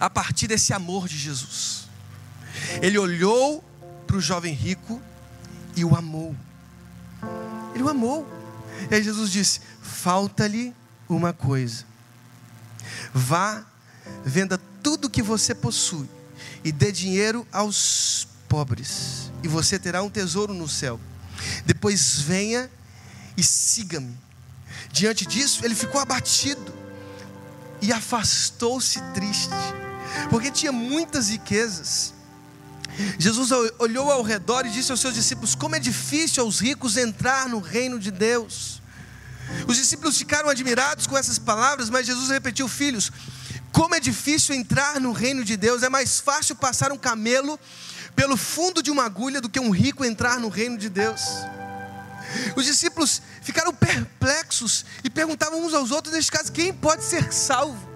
a 0.00 0.10
partir 0.10 0.48
desse 0.48 0.72
amor 0.72 1.06
de 1.08 1.16
Jesus. 1.16 1.88
Ele 2.82 2.98
olhou 2.98 3.64
para 4.06 4.16
o 4.16 4.20
jovem 4.20 4.52
rico 4.52 5.00
e 5.76 5.84
o 5.84 5.94
amou. 5.94 6.34
Ele 7.74 7.84
o 7.84 7.88
amou. 7.88 8.26
E 8.90 8.94
aí 8.94 9.02
Jesus 9.02 9.30
disse: 9.30 9.60
falta-lhe 9.82 10.74
uma 11.08 11.32
coisa. 11.32 11.84
Vá, 13.12 13.64
venda 14.24 14.60
tudo 14.82 15.10
que 15.10 15.22
você 15.22 15.54
possui 15.54 16.08
e 16.62 16.70
dê 16.70 16.92
dinheiro 16.92 17.46
aos 17.52 18.28
pobres, 18.48 19.30
e 19.42 19.48
você 19.48 19.78
terá 19.78 20.02
um 20.02 20.10
tesouro 20.10 20.54
no 20.54 20.68
céu. 20.68 21.00
Depois 21.64 22.20
venha 22.20 22.70
e 23.36 23.42
siga-me. 23.42 24.16
Diante 24.90 25.26
disso, 25.26 25.64
ele 25.64 25.74
ficou 25.74 26.00
abatido 26.00 26.74
e 27.80 27.92
afastou-se 27.92 29.00
triste, 29.12 29.50
porque 30.30 30.50
tinha 30.50 30.72
muitas 30.72 31.28
riquezas. 31.28 32.14
Jesus 33.18 33.50
olhou 33.78 34.10
ao 34.10 34.22
redor 34.22 34.64
e 34.66 34.70
disse 34.70 34.90
aos 34.90 35.00
seus 35.00 35.14
discípulos: 35.14 35.54
Como 35.54 35.76
é 35.76 35.78
difícil 35.78 36.42
aos 36.42 36.60
ricos 36.60 36.96
entrar 36.96 37.48
no 37.48 37.60
reino 37.60 37.98
de 37.98 38.10
Deus. 38.10 38.80
Os 39.66 39.76
discípulos 39.76 40.18
ficaram 40.18 40.48
admirados 40.48 41.06
com 41.06 41.16
essas 41.16 41.38
palavras, 41.38 41.90
mas 41.90 42.06
Jesus 42.06 42.30
repetiu: 42.30 42.68
Filhos, 42.68 43.12
como 43.70 43.94
é 43.94 44.00
difícil 44.00 44.54
entrar 44.54 45.00
no 45.00 45.12
reino 45.12 45.44
de 45.44 45.56
Deus, 45.56 45.82
é 45.82 45.88
mais 45.88 46.20
fácil 46.20 46.56
passar 46.56 46.90
um 46.90 46.98
camelo 46.98 47.58
pelo 48.14 48.36
fundo 48.36 48.82
de 48.82 48.90
uma 48.90 49.04
agulha 49.04 49.40
do 49.40 49.48
que 49.48 49.60
um 49.60 49.70
rico 49.70 50.04
entrar 50.04 50.40
no 50.40 50.48
reino 50.48 50.78
de 50.78 50.88
Deus. 50.88 51.20
Os 52.56 52.64
discípulos 52.64 53.20
ficaram 53.42 53.72
perplexos 53.72 54.84
e 55.04 55.10
perguntavam 55.10 55.64
uns 55.64 55.74
aos 55.74 55.90
outros, 55.90 56.14
neste 56.14 56.32
caso, 56.32 56.50
quem 56.50 56.72
pode 56.72 57.04
ser 57.04 57.32
salvo? 57.32 57.86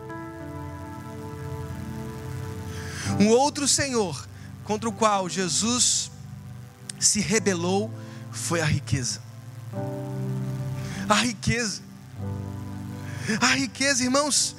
Um 3.18 3.28
outro 3.28 3.66
Senhor 3.66 4.28
contra 4.70 4.88
o 4.88 4.92
qual 4.92 5.28
Jesus 5.28 6.12
se 7.00 7.18
rebelou 7.18 7.92
foi 8.30 8.60
a 8.60 8.64
riqueza. 8.64 9.20
A 11.08 11.14
riqueza. 11.14 11.82
A 13.40 13.48
riqueza, 13.56 14.04
irmãos, 14.04 14.54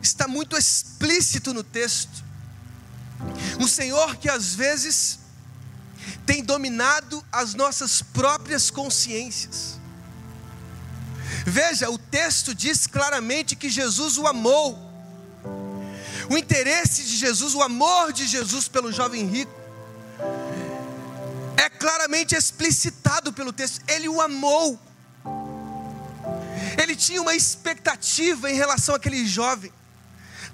está 0.00 0.28
muito 0.28 0.56
explícito 0.56 1.52
no 1.52 1.64
texto. 1.64 2.22
Um 3.58 3.66
Senhor 3.66 4.14
que 4.18 4.28
às 4.28 4.54
vezes 4.54 5.18
tem 6.24 6.44
dominado 6.44 7.20
as 7.32 7.52
nossas 7.54 8.00
próprias 8.00 8.70
consciências. 8.70 9.80
Veja, 11.44 11.90
o 11.90 11.98
texto 11.98 12.54
diz 12.54 12.86
claramente 12.86 13.56
que 13.56 13.68
Jesus 13.68 14.16
o 14.16 14.28
amou. 14.28 14.85
O 16.28 16.36
interesse 16.36 17.04
de 17.04 17.16
Jesus, 17.16 17.54
o 17.54 17.62
amor 17.62 18.12
de 18.12 18.26
Jesus 18.26 18.68
pelo 18.68 18.92
jovem 18.92 19.26
rico, 19.26 19.52
é 21.56 21.68
claramente 21.68 22.34
explicitado 22.34 23.32
pelo 23.32 23.52
texto. 23.52 23.80
Ele 23.88 24.08
o 24.08 24.20
amou. 24.20 24.78
Ele 26.80 26.96
tinha 26.96 27.22
uma 27.22 27.34
expectativa 27.34 28.50
em 28.50 28.54
relação 28.54 28.94
àquele 28.94 29.26
jovem. 29.26 29.72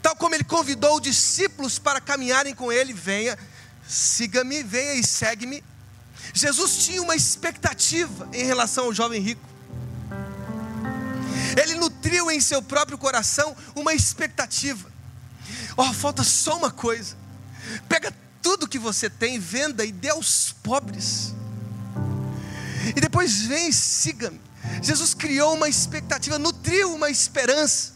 Tal 0.03 0.15
como 0.17 0.35
ele 0.35 0.45
convidou 0.45 0.97
os 0.97 1.03
discípulos 1.03 1.79
para 1.79 2.01
caminharem 2.01 2.55
com 2.55 2.71
ele, 2.73 2.93
venha, 2.93 3.39
siga-me, 3.89 4.63
venha 4.63 4.95
e 4.95 5.05
segue-me. 5.05 5.63
Jesus 6.35 6.85
tinha 6.85 7.01
uma 7.01 7.17
expectativa 7.17 8.29
em 8.33 8.45
relação 8.45 8.85
ao 8.85 8.95
jovem 8.95 9.21
rico. 9.21 9.49
Ele 11.61 11.75
nutriu 11.75 12.31
em 12.31 12.41
seu 12.41 12.63
próprio 12.63 12.99
coração 12.99 13.57
uma 13.75 13.95
expectativa. 13.95 14.92
Oh, 15.77 15.93
falta 15.93 16.23
só 16.23 16.57
uma 16.57 16.71
coisa. 16.71 17.17
Pega 17.89 18.13
tudo 18.43 18.69
que 18.69 18.79
você 18.79 19.09
tem, 19.09 19.39
venda 19.39 19.85
e 19.85 19.93
dê 19.93 20.11
aos 20.11 20.55
pobres. 20.63 21.35
E 22.97 23.01
depois 23.01 23.43
vem 23.43 23.69
e 23.69 23.73
siga-me. 23.73 24.41
Jesus 24.83 25.15
criou 25.15 25.55
uma 25.55 25.69
expectativa, 25.69 26.39
nutriu 26.39 26.95
uma 26.95 27.11
esperança. 27.11 27.93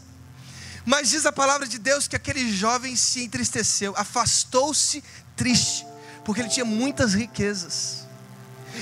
Mas 0.84 1.10
diz 1.10 1.26
a 1.26 1.32
palavra 1.32 1.66
de 1.66 1.78
Deus 1.78 2.06
que 2.06 2.14
aquele 2.14 2.52
jovem 2.52 2.94
se 2.94 3.24
entristeceu, 3.24 3.92
afastou-se 3.96 5.02
triste, 5.34 5.84
porque 6.24 6.40
ele 6.40 6.48
tinha 6.48 6.64
muitas 6.64 7.12
riquezas. 7.12 8.06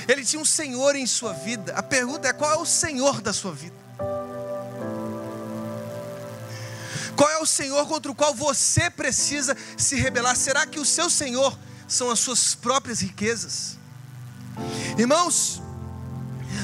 Ele 0.07 0.23
tinha 0.23 0.41
um 0.41 0.45
Senhor 0.45 0.95
em 0.95 1.07
sua 1.07 1.33
vida. 1.33 1.73
A 1.73 1.81
pergunta 1.81 2.27
é: 2.27 2.33
qual 2.33 2.51
é 2.51 2.57
o 2.57 2.65
Senhor 2.65 3.21
da 3.21 3.33
sua 3.33 3.53
vida? 3.53 3.75
Qual 7.15 7.29
é 7.29 7.37
o 7.39 7.45
Senhor 7.45 7.87
contra 7.87 8.11
o 8.11 8.15
qual 8.15 8.33
você 8.33 8.89
precisa 8.89 9.55
se 9.77 9.95
rebelar? 9.95 10.35
Será 10.35 10.65
que 10.65 10.79
o 10.79 10.85
seu 10.85 11.09
Senhor 11.09 11.57
são 11.87 12.09
as 12.09 12.19
suas 12.19 12.55
próprias 12.55 12.99
riquezas? 12.99 13.77
Irmãos, 14.97 15.61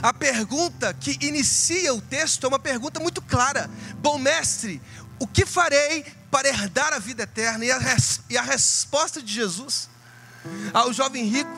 a 0.02 0.14
pergunta 0.14 0.94
que 0.94 1.18
inicia 1.22 1.94
o 1.94 2.02
texto 2.02 2.46
é 2.46 2.48
uma 2.48 2.60
pergunta 2.60 3.00
muito 3.00 3.22
clara: 3.22 3.70
Bom 4.00 4.18
mestre, 4.18 4.82
o 5.20 5.28
que 5.28 5.46
farei 5.46 6.06
para 6.30 6.48
herdar 6.48 6.94
a 6.94 7.00
vida 7.00 7.24
eterna? 7.24 7.64
E 7.66 7.72
a, 7.72 7.78
res, 7.78 8.22
e 8.30 8.38
a 8.38 8.42
resposta 8.42 9.22
de 9.22 9.34
Jesus 9.34 9.90
ao 10.74 10.92
jovem 10.92 11.26
rico 11.26 11.52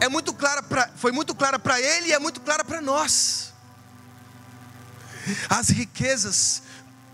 é 0.00 0.08
muito 0.08 0.32
clara 0.32 0.62
pra, 0.62 0.88
foi 0.96 1.12
muito 1.12 1.34
clara 1.34 1.58
para 1.58 1.80
ele 1.80 2.08
e 2.08 2.12
é 2.12 2.18
muito 2.18 2.40
clara 2.40 2.64
para 2.64 2.80
nós. 2.80 3.52
As 5.48 5.68
riquezas 5.68 6.62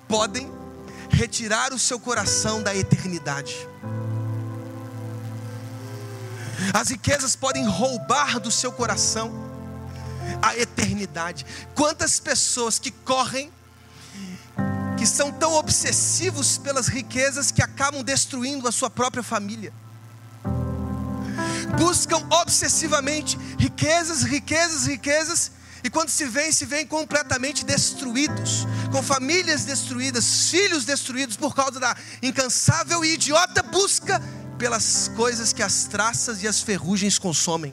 podem 0.07 0.51
retirar 1.17 1.73
o 1.73 1.79
seu 1.79 1.99
coração 1.99 2.63
da 2.63 2.77
eternidade. 2.77 3.67
As 6.75 6.91
riquezas 6.91 7.35
podem 7.35 7.67
roubar 7.67 8.39
do 8.39 8.51
seu 8.51 8.71
coração 8.71 9.33
a 10.43 10.55
eternidade. 10.57 11.47
Quantas 11.75 12.21
pessoas 12.21 12.79
que 12.79 12.91
correm, 12.91 13.51
que 14.99 15.07
são 15.07 15.33
tão 15.33 15.55
obsessivos 15.55 16.59
pelas 16.59 16.87
riquezas 16.87 17.51
que 17.51 17.63
acabam 17.63 18.03
destruindo 18.03 18.69
a 18.69 18.73
sua 18.73 18.91
própria 18.91 19.23
família. 19.23 19.73
Buscam 21.79 22.27
obsessivamente 22.31 23.39
riquezas, 23.59 24.23
riquezas, 24.23 24.87
riquezas, 24.87 25.51
e 25.87 25.91
quando 25.91 26.09
se 26.09 26.27
vêm, 26.27 26.51
se 26.51 26.65
vêm 26.65 26.85
completamente 26.85 27.65
destruídos, 27.65 28.67
com 28.91 29.01
famílias 29.05 29.65
destruídas, 29.65 30.51
filhos 30.51 30.85
destruídos 30.85 31.37
por 31.37 31.55
causa 31.55 31.79
da 31.79 31.97
incansável 32.21 33.05
e 33.05 33.15
idiota 33.15 33.63
busca 33.63 34.21
pelas 34.59 35.09
coisas 35.15 35.53
que 35.53 35.63
as 35.63 35.85
traças 35.85 36.43
e 36.43 36.49
as 36.49 36.61
ferrugens 36.61 37.21
consomem. 37.21 37.73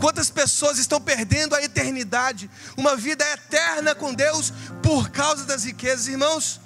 Quantas 0.00 0.30
pessoas 0.30 0.78
estão 0.78 0.98
perdendo 0.98 1.54
a 1.54 1.62
eternidade, 1.62 2.50
uma 2.74 2.96
vida 2.96 3.22
eterna 3.30 3.94
com 3.94 4.14
Deus 4.14 4.50
por 4.82 5.10
causa 5.10 5.44
das 5.44 5.64
riquezas, 5.64 6.08
irmãos? 6.08 6.58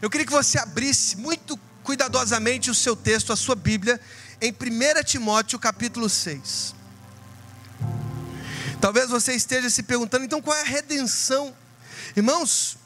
Eu 0.00 0.08
queria 0.08 0.24
que 0.24 0.32
você 0.32 0.56
abrisse 0.56 1.16
muito 1.16 1.58
cuidadosamente 1.82 2.70
o 2.70 2.74
seu 2.76 2.94
texto, 2.94 3.32
a 3.32 3.36
sua 3.36 3.56
Bíblia, 3.56 4.00
em 4.40 4.52
1 4.52 5.02
Timóteo 5.02 5.58
capítulo 5.58 6.08
6. 6.08 6.78
Talvez 8.80 9.10
você 9.10 9.34
esteja 9.34 9.68
se 9.68 9.82
perguntando, 9.82 10.24
então 10.24 10.40
qual 10.40 10.56
é 10.56 10.62
a 10.62 10.64
redenção? 10.64 11.54
Irmãos, 12.16 12.78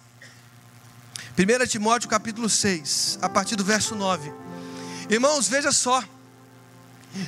1 1.38 1.66
Timóteo 1.66 2.08
capítulo 2.08 2.48
6, 2.48 3.20
a 3.22 3.28
partir 3.28 3.54
do 3.54 3.64
verso 3.64 3.94
9. 3.94 4.32
Irmãos, 5.08 5.48
veja 5.48 5.70
só. 5.70 6.02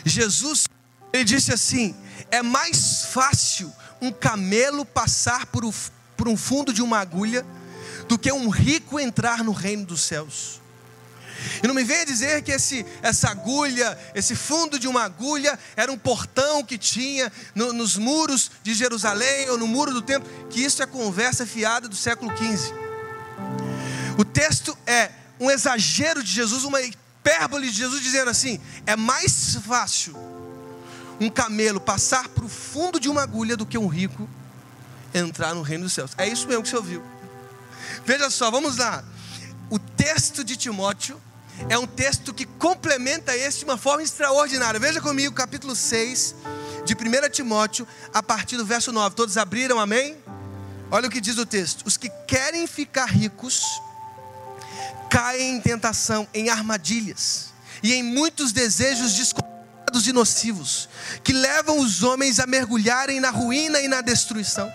Jesus, 0.04 0.64
ele 1.12 1.24
disse 1.24 1.52
assim: 1.52 1.94
é 2.30 2.42
mais 2.42 3.06
fácil 3.06 3.72
um 4.00 4.10
camelo 4.10 4.84
passar 4.84 5.46
por, 5.46 5.62
por 6.16 6.28
um 6.28 6.36
fundo 6.36 6.72
de 6.72 6.82
uma 6.82 6.98
agulha 6.98 7.46
do 8.08 8.18
que 8.18 8.32
um 8.32 8.48
rico 8.48 8.98
entrar 8.98 9.44
no 9.44 9.52
reino 9.52 9.86
dos 9.86 10.00
céus. 10.00 10.60
E 11.62 11.66
não 11.66 11.74
me 11.74 11.84
venha 11.84 12.04
dizer 12.04 12.42
que 12.42 12.52
esse, 12.52 12.84
essa 13.02 13.28
agulha, 13.30 13.98
esse 14.14 14.34
fundo 14.34 14.78
de 14.78 14.88
uma 14.88 15.02
agulha, 15.02 15.58
era 15.76 15.90
um 15.90 15.98
portão 15.98 16.64
que 16.64 16.78
tinha 16.78 17.32
no, 17.54 17.72
nos 17.72 17.96
muros 17.96 18.50
de 18.62 18.74
Jerusalém 18.74 19.50
ou 19.50 19.58
no 19.58 19.66
muro 19.66 19.92
do 19.92 20.02
templo, 20.02 20.28
que 20.48 20.62
isso 20.62 20.82
é 20.82 20.86
conversa 20.86 21.46
fiada 21.46 21.88
do 21.88 21.96
século 21.96 22.30
XV. 22.36 22.74
O 24.18 24.24
texto 24.24 24.76
é 24.86 25.10
um 25.38 25.50
exagero 25.50 26.22
de 26.22 26.30
Jesus, 26.30 26.64
uma 26.64 26.80
hipérbole 26.80 27.70
de 27.70 27.76
Jesus 27.76 28.02
dizendo 28.02 28.30
assim: 28.30 28.60
é 28.86 28.96
mais 28.96 29.56
fácil 29.66 30.16
um 31.20 31.28
camelo 31.28 31.80
passar 31.80 32.28
para 32.28 32.44
o 32.44 32.48
fundo 32.48 33.00
de 33.00 33.08
uma 33.08 33.22
agulha 33.22 33.56
do 33.56 33.66
que 33.66 33.78
um 33.78 33.86
rico 33.86 34.28
entrar 35.14 35.54
no 35.54 35.62
reino 35.62 35.84
dos 35.84 35.92
céus. 35.92 36.12
É 36.18 36.28
isso 36.28 36.46
mesmo 36.46 36.62
que 36.62 36.68
você 36.68 36.76
ouviu. 36.76 37.02
Veja 38.04 38.28
só, 38.30 38.50
vamos 38.50 38.76
lá. 38.76 39.04
O 39.68 39.78
texto 39.78 40.44
de 40.44 40.56
Timóteo 40.56 41.20
é 41.68 41.76
um 41.76 41.86
texto 41.86 42.32
que 42.32 42.44
complementa 42.44 43.36
este 43.36 43.60
de 43.60 43.64
uma 43.64 43.76
forma 43.76 44.02
extraordinária. 44.02 44.78
Veja 44.78 45.00
comigo, 45.00 45.34
capítulo 45.34 45.74
6 45.74 46.36
de 46.84 46.94
1 46.94 47.30
Timóteo, 47.30 47.86
a 48.14 48.22
partir 48.22 48.56
do 48.56 48.64
verso 48.64 48.92
9. 48.92 49.16
Todos 49.16 49.36
abriram, 49.36 49.80
amém? 49.80 50.16
Olha 50.88 51.08
o 51.08 51.10
que 51.10 51.20
diz 51.20 51.36
o 51.36 51.44
texto: 51.44 51.84
Os 51.84 51.96
que 51.96 52.08
querem 52.28 52.66
ficar 52.68 53.06
ricos 53.06 53.64
caem 55.10 55.56
em 55.56 55.60
tentação, 55.60 56.28
em 56.32 56.48
armadilhas 56.48 57.46
e 57.82 57.92
em 57.92 58.04
muitos 58.04 58.52
desejos 58.52 59.14
descontrolados 59.14 60.06
e 60.06 60.12
nocivos, 60.12 60.88
que 61.24 61.32
levam 61.32 61.80
os 61.80 62.04
homens 62.04 62.38
a 62.38 62.46
mergulharem 62.46 63.18
na 63.18 63.30
ruína 63.30 63.80
e 63.80 63.88
na 63.88 64.00
destruição. 64.00 64.70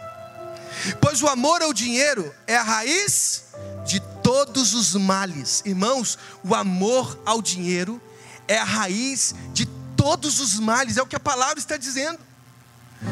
Pois 0.99 1.21
o 1.21 1.27
amor 1.27 1.61
ao 1.61 1.73
dinheiro 1.73 2.33
é 2.45 2.57
a 2.57 2.63
raiz 2.63 3.43
de 3.85 4.01
todos 4.31 4.73
os 4.73 4.95
males. 4.95 5.61
Irmãos, 5.65 6.17
o 6.41 6.55
amor 6.55 7.21
ao 7.25 7.41
dinheiro 7.41 8.01
é 8.47 8.57
a 8.57 8.63
raiz 8.63 9.35
de 9.51 9.65
todos 9.97 10.39
os 10.39 10.57
males, 10.57 10.95
é 10.95 11.01
o 11.01 11.05
que 11.05 11.17
a 11.17 11.19
palavra 11.19 11.59
está 11.59 11.75
dizendo. 11.75 12.17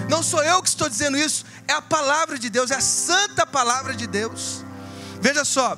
Não 0.10 0.23
sou 0.23 0.41
eu 0.41 0.63
que 0.63 0.69
estou 0.69 0.88
dizendo 0.88 1.17
isso, 1.17 1.43
é 1.67 1.73
a 1.73 1.82
palavra 1.82 2.39
de 2.39 2.49
Deus, 2.49 2.71
é 2.71 2.75
a 2.75 2.82
santa 2.82 3.45
palavra 3.45 3.93
de 3.93 4.08
Deus. 4.08 4.63
Veja 5.19 5.43
só, 5.43 5.77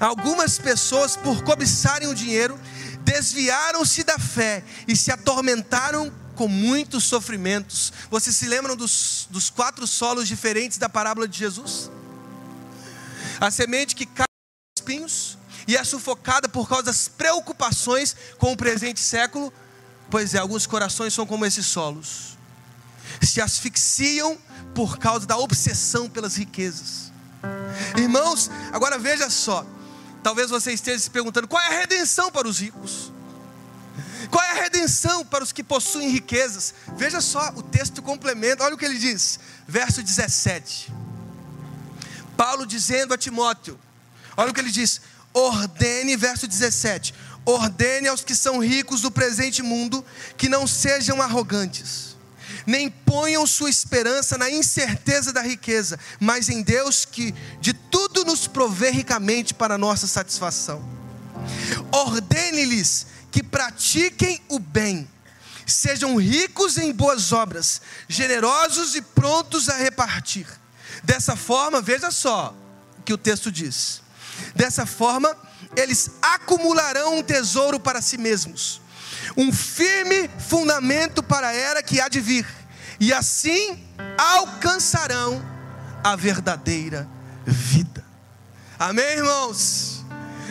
algumas 0.00 0.58
pessoas, 0.58 1.16
por 1.16 1.44
cobiçarem 1.44 2.08
o 2.08 2.14
dinheiro, 2.14 2.58
desviaram-se 3.00 4.04
da 4.04 4.18
fé 4.18 4.64
e 4.88 4.96
se 4.96 5.12
atormentaram 5.12 6.10
com 6.34 6.48
muitos 6.48 7.04
sofrimentos. 7.04 7.92
Vocês 8.10 8.34
se 8.34 8.46
lembram 8.46 8.74
dos, 8.74 9.28
dos 9.28 9.50
quatro 9.50 9.86
solos 9.86 10.26
diferentes 10.26 10.78
da 10.78 10.88
parábola 10.88 11.28
de 11.28 11.38
Jesus? 11.38 11.90
A 13.40 13.50
semente 13.50 13.94
que 13.94 14.06
cai 14.06 14.26
nos 14.26 14.82
espinhos 14.82 15.38
e 15.66 15.76
é 15.76 15.84
sufocada 15.84 16.48
por 16.48 16.68
causa 16.68 16.84
das 16.84 17.08
preocupações 17.08 18.16
com 18.38 18.52
o 18.52 18.56
presente 18.56 19.00
século. 19.00 19.52
Pois 20.10 20.34
é, 20.34 20.38
alguns 20.38 20.66
corações 20.66 21.14
são 21.14 21.26
como 21.26 21.46
esses 21.46 21.66
solos. 21.66 22.36
Se 23.22 23.40
asfixiam 23.40 24.38
por 24.74 24.98
causa 24.98 25.26
da 25.26 25.36
obsessão 25.36 26.08
pelas 26.08 26.36
riquezas. 26.36 27.12
Irmãos, 27.96 28.50
agora 28.72 28.98
veja 28.98 29.30
só. 29.30 29.66
Talvez 30.22 30.50
você 30.50 30.72
esteja 30.72 30.98
se 30.98 31.10
perguntando: 31.10 31.46
qual 31.46 31.62
é 31.62 31.66
a 31.68 31.80
redenção 31.80 32.30
para 32.30 32.48
os 32.48 32.58
ricos? 32.58 33.12
Qual 34.30 34.42
é 34.42 34.50
a 34.50 34.62
redenção 34.62 35.24
para 35.24 35.44
os 35.44 35.52
que 35.52 35.62
possuem 35.62 36.08
riquezas? 36.08 36.74
Veja 36.96 37.20
só, 37.20 37.50
o 37.56 37.62
texto 37.62 38.02
complementa, 38.02 38.64
olha 38.64 38.74
o 38.74 38.78
que 38.78 38.84
ele 38.84 38.98
diz, 38.98 39.38
verso 39.68 40.02
17. 40.02 40.92
Paulo 42.36 42.66
dizendo 42.66 43.14
a 43.14 43.18
Timóteo: 43.18 43.78
olha 44.36 44.50
o 44.50 44.54
que 44.54 44.60
ele 44.60 44.70
diz, 44.70 45.00
ordene, 45.32 46.16
verso 46.16 46.46
17: 46.46 47.14
ordene 47.44 48.08
aos 48.08 48.22
que 48.22 48.34
são 48.34 48.58
ricos 48.58 49.00
do 49.00 49.10
presente 49.10 49.62
mundo 49.62 50.04
que 50.36 50.48
não 50.48 50.66
sejam 50.66 51.20
arrogantes, 51.20 52.16
nem 52.66 52.90
ponham 52.90 53.46
sua 53.46 53.70
esperança 53.70 54.38
na 54.38 54.50
incerteza 54.50 55.32
da 55.32 55.42
riqueza, 55.42 55.98
mas 56.20 56.48
em 56.48 56.62
Deus 56.62 57.04
que 57.04 57.32
de 57.60 57.72
tudo 57.72 58.24
nos 58.24 58.46
provê 58.46 58.90
ricamente 58.90 59.54
para 59.54 59.78
nossa 59.78 60.06
satisfação. 60.06 60.82
Ordene-lhes 61.92 63.06
que 63.30 63.42
pratiquem 63.42 64.40
o 64.48 64.58
bem, 64.58 65.08
sejam 65.66 66.16
ricos 66.16 66.78
em 66.78 66.92
boas 66.92 67.32
obras, 67.32 67.80
generosos 68.08 68.94
e 68.94 69.02
prontos 69.02 69.68
a 69.68 69.76
repartir 69.76 70.46
Dessa 71.04 71.36
forma, 71.36 71.82
veja 71.82 72.10
só 72.10 72.54
o 72.98 73.02
que 73.02 73.12
o 73.12 73.18
texto 73.18 73.52
diz. 73.52 74.02
Dessa 74.56 74.86
forma, 74.86 75.36
eles 75.76 76.10
acumularão 76.20 77.18
um 77.18 77.22
tesouro 77.22 77.78
para 77.78 78.00
si 78.00 78.16
mesmos, 78.16 78.80
um 79.36 79.52
firme 79.52 80.28
fundamento 80.48 81.22
para 81.22 81.48
a 81.48 81.52
era 81.52 81.82
que 81.82 82.00
há 82.00 82.08
de 82.08 82.20
vir, 82.20 82.46
e 82.98 83.12
assim 83.12 83.86
alcançarão 84.16 85.44
a 86.02 86.16
verdadeira 86.16 87.08
vida. 87.46 88.04
Amém, 88.78 89.04
irmãos? 89.04 90.04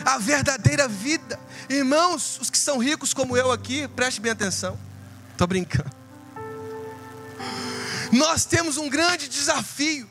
A 0.04 0.18
verdadeira 0.18 0.86
vida. 0.86 1.38
Irmãos, 1.68 2.38
os 2.40 2.50
que 2.50 2.58
são 2.58 2.78
ricos 2.78 3.12
como 3.12 3.36
eu 3.36 3.50
aqui, 3.50 3.88
preste 3.88 4.20
bem 4.20 4.32
atenção. 4.32 4.78
Estou 5.32 5.46
brincando. 5.46 5.90
Nós 8.12 8.44
temos 8.44 8.76
um 8.76 8.88
grande 8.88 9.28
desafio 9.28 10.08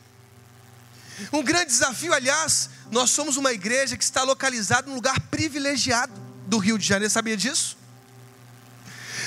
um 1.31 1.43
grande 1.43 1.67
desafio, 1.67 2.13
aliás, 2.13 2.69
nós 2.91 3.11
somos 3.11 3.37
uma 3.37 3.51
igreja 3.53 3.97
que 3.97 4.03
está 4.03 4.23
localizada 4.23 4.87
num 4.87 4.95
lugar 4.95 5.19
privilegiado 5.31 6.13
do 6.47 6.57
Rio 6.57 6.77
de 6.77 6.85
Janeiro, 6.85 7.11
sabia 7.11 7.37
disso? 7.37 7.77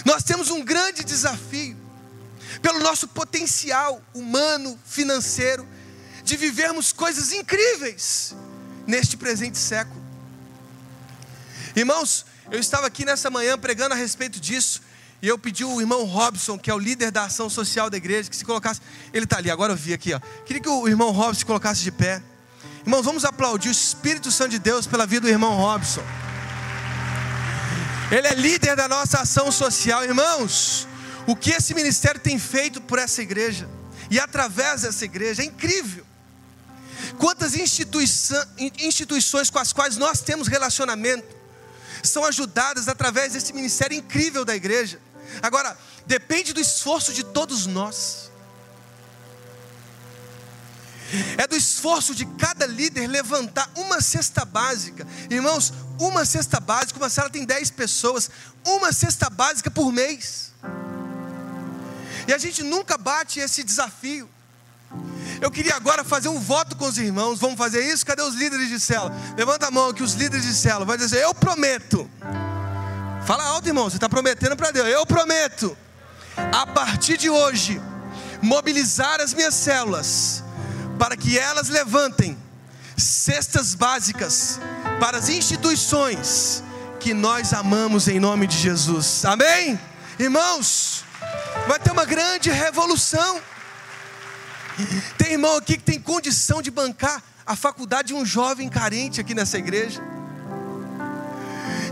Nós 0.05 0.22
temos 0.22 0.51
um 0.51 0.64
grande 0.64 1.05
desafio, 1.05 1.77
pelo 2.62 2.79
nosso 2.81 3.09
potencial 3.09 4.03
humano, 4.14 4.79
financeiro, 4.85 5.66
de 6.22 6.37
vivermos 6.37 6.92
coisas 6.92 7.33
incríveis 7.33 8.35
neste 8.87 9.16
presente 9.16 9.59
século. 9.59 10.05
Irmãos, 11.75 12.25
eu 12.51 12.59
estava 12.59 12.87
aqui 12.87 13.05
nessa 13.05 13.31
manhã 13.31 13.59
pregando 13.59 13.94
a 13.94 13.96
respeito 13.96 14.40
disso, 14.40 14.81
e 15.22 15.29
eu 15.29 15.38
pedi 15.38 15.64
o 15.64 15.81
irmão 15.81 16.05
Robson, 16.05 16.59
que 16.59 16.70
é 16.70 16.74
o 16.74 16.79
líder 16.79 17.11
da 17.11 17.24
ação 17.24 17.48
social 17.48 17.88
da 17.88 17.96
igreja, 17.96 18.29
que 18.29 18.37
se 18.37 18.44
colocasse. 18.44 18.81
Ele 19.12 19.24
está 19.24 19.38
ali, 19.38 19.50
agora 19.50 19.72
eu 19.72 19.76
vi 19.76 19.94
aqui. 19.94 20.12
Ó. 20.12 20.20
Queria 20.44 20.62
que 20.62 20.68
o 20.68 20.87
irmão 20.87 21.11
Robson 21.11 21.40
se 21.40 21.46
colocasse 21.46 21.83
de 21.83 21.90
pé. 21.90 22.22
Irmãos, 22.83 23.02
vamos 23.02 23.24
aplaudir 23.24 23.68
o 23.68 23.72
Espírito 23.72 24.31
Santo 24.31 24.50
de 24.50 24.59
Deus 24.59 24.87
pela 24.87 25.07
vida 25.07 25.22
do 25.22 25.29
irmão 25.29 25.57
Robson. 25.57 26.02
Ele 28.11 28.26
é 28.29 28.35
líder 28.35 28.76
da 28.76 28.87
nossa 28.87 29.20
ação 29.20 29.50
social. 29.50 30.05
Irmãos, 30.05 30.87
o 31.26 31.35
que 31.35 31.50
esse 31.50 31.74
ministério 31.74 32.20
tem 32.20 32.38
feito 32.38 32.81
por 32.81 32.98
essa 32.98 33.22
igreja 33.22 33.68
e 34.11 34.20
através 34.20 34.83
dessa 34.83 35.05
igreja 35.05 35.42
é 35.42 35.46
incrível. 35.46 36.07
Quantas 37.18 37.55
instituições 37.57 39.50
com 39.50 39.59
as 39.59 39.72
quais 39.72 39.96
nós 39.96 40.20
temos 40.20 40.46
relacionamento 40.46 41.35
são 42.02 42.24
ajudadas 42.24 42.88
através 42.88 43.33
desse 43.33 43.52
ministério 43.52 43.96
incrível 43.96 44.44
da 44.44 44.55
igreja. 44.55 45.00
Agora, 45.43 45.77
depende 46.07 46.53
do 46.53 46.61
esforço 46.61 47.12
de 47.12 47.25
todos 47.25 47.67
nós. 47.67 48.31
É 51.39 51.47
do 51.47 51.57
esforço 51.57 52.15
de 52.15 52.27
cada 52.27 52.67
líder 52.67 53.07
levantar 53.07 53.71
uma 53.77 54.01
cesta 54.01 54.45
básica. 54.45 55.07
Irmãos, 55.31 55.73
uma 56.01 56.25
cesta 56.25 56.59
básica, 56.59 56.99
uma 56.99 57.09
sala 57.09 57.31
tem 57.31 57.45
10 57.45 57.71
pessoas, 57.71 58.29
uma 58.67 58.93
cesta 58.93 59.31
básica 59.31 59.71
por 59.71 59.93
mês. 59.93 60.53
E 62.27 62.35
a 62.35 62.39
gente 62.39 62.62
nunca 62.62 62.99
bate 62.99 63.39
esse 63.39 63.62
desafio. 63.62 64.29
Eu 65.41 65.51
queria 65.51 65.77
agora 65.77 66.03
fazer 66.03 66.29
um 66.29 66.41
voto 66.41 66.77
com 66.77 66.87
os 66.87 66.99
irmãos. 66.99 67.39
Vamos 67.39 67.57
fazer 67.57 67.83
isso? 67.93 68.05
Cadê 68.05 68.23
os 68.23 68.35
líderes 68.35 68.69
de 68.69 68.81
célula? 68.81 69.15
Levanta 69.37 69.67
a 69.67 69.71
mão 69.71 69.93
que 69.93 70.03
os 70.03 70.15
líderes 70.15 70.45
de 70.45 70.55
célula 70.55 70.85
vão 70.85 70.97
dizer: 70.97 71.23
Eu 71.23 71.35
prometo. 71.35 72.11
Fala 73.27 73.43
alto, 73.43 73.67
irmão. 73.67 73.91
Você 73.91 73.97
está 73.97 74.09
prometendo 74.09 74.57
para 74.57 74.71
Deus. 74.71 74.87
Eu 74.87 75.05
prometo. 75.05 75.77
A 76.53 76.65
partir 76.65 77.17
de 77.17 77.29
hoje, 77.29 77.81
mobilizar 78.41 79.21
as 79.21 79.35
minhas 79.35 79.55
células 79.55 80.45
para 80.97 81.17
que 81.17 81.37
elas 81.37 81.69
levantem 81.69 82.39
cestas 82.97 83.75
básicas 83.75 84.61
para 85.01 85.19
as 85.19 85.29
instituições 85.29 86.62
que 87.01 87.12
nós 87.12 87.53
amamos 87.53 88.07
em 88.07 88.21
nome 88.21 88.47
de 88.47 88.57
Jesus. 88.57 89.25
Amém? 89.25 89.79
Irmãos, 90.21 91.05
vai 91.67 91.81
ter 91.81 91.91
uma 91.91 92.05
grande 92.05 92.49
revolução. 92.51 93.41
Tem 95.19 95.33
irmão 95.33 95.57
aqui 95.57 95.77
que 95.77 95.83
tem 95.83 96.01
condição 96.01 96.62
de 96.62 96.71
bancar 96.71 97.21
a 97.45 97.57
faculdade 97.57 98.09
de 98.09 98.15
um 98.15 98.25
jovem 98.25 98.69
carente 98.69 99.21
aqui 99.21 99.35
nessa 99.35 99.59
igreja, 99.59 100.01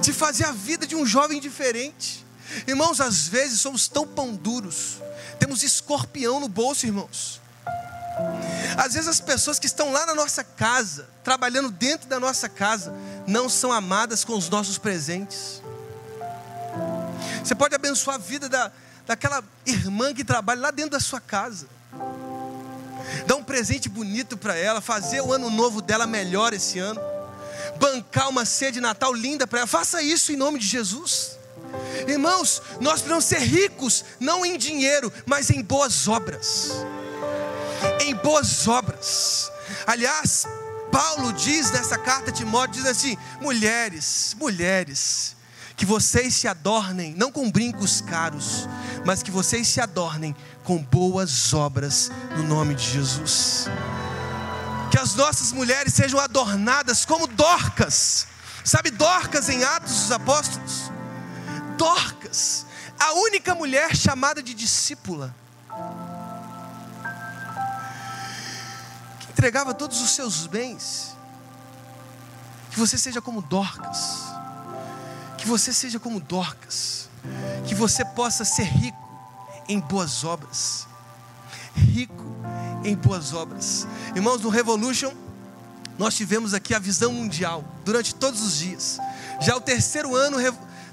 de 0.05 0.13
fazer 0.13 0.45
a 0.45 0.53
vida 0.53 0.87
de 0.87 0.95
um 0.95 1.07
jovem 1.07 1.41
diferente. 1.41 2.25
Irmãos, 2.67 3.01
às 3.01 3.27
vezes 3.27 3.61
somos 3.61 3.89
tão 3.89 4.07
pão 4.07 4.35
duros, 4.35 4.99
temos 5.39 5.63
escorpião 5.63 6.39
no 6.39 6.49
bolso, 6.49 6.85
irmãos. 6.87 7.41
Às 8.77 8.95
vezes 8.95 9.09
as 9.09 9.21
pessoas 9.21 9.59
que 9.59 9.67
estão 9.67 9.93
lá 9.93 10.05
na 10.07 10.15
nossa 10.15 10.45
casa, 10.45 11.09
trabalhando 11.25 11.71
dentro 11.71 12.07
da 12.07 12.21
nossa 12.21 12.49
casa, 12.49 12.95
não 13.27 13.49
são 13.49 13.73
amadas 13.73 14.25
com 14.25 14.37
os 14.37 14.49
nossos 14.49 14.79
presentes. 14.79 15.63
Você 17.43 17.55
pode 17.55 17.75
abençoar 17.75 18.17
a 18.17 18.19
vida 18.19 18.49
da, 18.49 18.71
daquela 19.07 19.43
irmã 19.65 20.13
que 20.15 20.25
trabalha 20.25 20.61
lá 20.61 20.71
dentro 20.71 20.93
da 20.93 21.01
sua 21.01 21.21
casa. 21.21 21.67
Dar 23.27 23.37
um 23.37 23.45
presente 23.45 23.89
bonito 23.89 24.37
para 24.37 24.55
ela, 24.55 24.81
fazer 24.81 25.21
o 25.23 25.33
ano 25.33 25.51
novo 25.51 25.81
dela 25.81 26.07
melhor 26.07 26.53
esse 26.53 26.79
ano. 26.79 27.01
Bancar 27.79 28.29
uma 28.29 28.45
ceia 28.45 28.73
de 28.73 28.81
Natal 28.81 29.13
linda 29.13 29.47
para 29.47 29.61
ela. 29.61 29.67
Faça 29.67 30.03
isso 30.03 30.33
em 30.33 30.37
nome 30.37 30.59
de 30.59 30.67
Jesus. 30.67 31.39
Irmãos, 32.07 32.63
nós 32.81 32.95
precisamos 32.95 33.25
ser 33.25 33.41
ricos, 33.41 34.05
não 34.21 34.45
em 34.45 34.57
dinheiro, 34.57 35.13
mas 35.27 35.51
em 35.51 35.63
boas 35.63 36.07
obras 36.07 36.73
em 38.01 38.15
boas 38.15 38.67
obras. 38.67 39.51
Aliás, 39.87 40.47
Paulo 40.91 41.33
diz 41.33 41.71
nessa 41.71 41.99
carta 41.99 42.31
de 42.31 42.39
Timóteo, 42.39 42.83
diz 42.83 42.87
assim: 42.87 43.17
mulheres, 43.41 44.35
mulheres, 44.39 45.37
que 45.77 45.85
vocês 45.85 46.35
se 46.35 46.49
adornem, 46.49 47.15
não 47.15 47.33
com 47.33 47.51
brincos 47.51 48.01
caros, 48.01 48.69
mas 49.05 49.23
que 49.23 49.31
vocês 49.31 49.67
se 49.67 49.81
adornem 49.81 50.35
com 50.63 50.79
boas 50.79 51.53
obras 51.53 52.11
no 52.37 52.43
nome 52.45 52.75
de 52.75 52.85
Jesus. 52.85 53.67
Que 54.95 55.01
as 55.01 55.17
nossas 55.17 55.51
mulheres 55.51 55.93
sejam 55.93 56.21
adornadas 56.21 57.05
como 57.05 57.27
Dorcas, 57.27 58.29
sabe 58.65 58.93
Dorcas 58.93 59.49
em 59.49 59.65
Atos 59.65 59.93
dos 59.93 60.13
Apóstolos? 60.13 60.93
Dorcas, 61.77 62.65
a 62.97 63.13
única 63.15 63.57
mulher 63.57 63.97
chamada 63.97 64.41
de 64.41 64.55
discípula 64.55 65.35
entregava 69.31 69.75
todos 69.75 70.01
os 70.01 70.11
seus 70.11 70.47
bens. 70.47 71.17
Que 72.71 72.79
você 72.79 72.97
seja 72.97 73.21
como 73.21 73.43
Dorcas. 73.43 74.27
Que 75.39 75.49
você 75.49 75.73
seja 75.73 75.99
como 75.99 76.21
Dorcas. 76.21 77.11
Que 77.67 77.75
você 77.75 78.05
possa 78.05 78.45
ser 78.45 78.63
rico 78.63 79.09
em 79.69 79.81
boas 79.81 80.23
obras. 80.23 80.87
Rico 81.75 82.25
em 82.85 82.95
boas 82.95 83.33
obras. 83.33 83.87
Irmãos, 84.15 84.41
no 84.41 84.49
Revolution, 84.49 85.13
nós 85.99 86.15
tivemos 86.15 86.55
aqui 86.55 86.75
a 86.75 86.79
visão 86.79 87.13
mundial 87.13 87.65
durante 87.85 88.15
todos 88.15 88.43
os 88.43 88.59
dias. 88.59 88.99
Já 89.41 89.57
o 89.57 89.61
terceiro 89.61 90.15
ano 90.15 90.39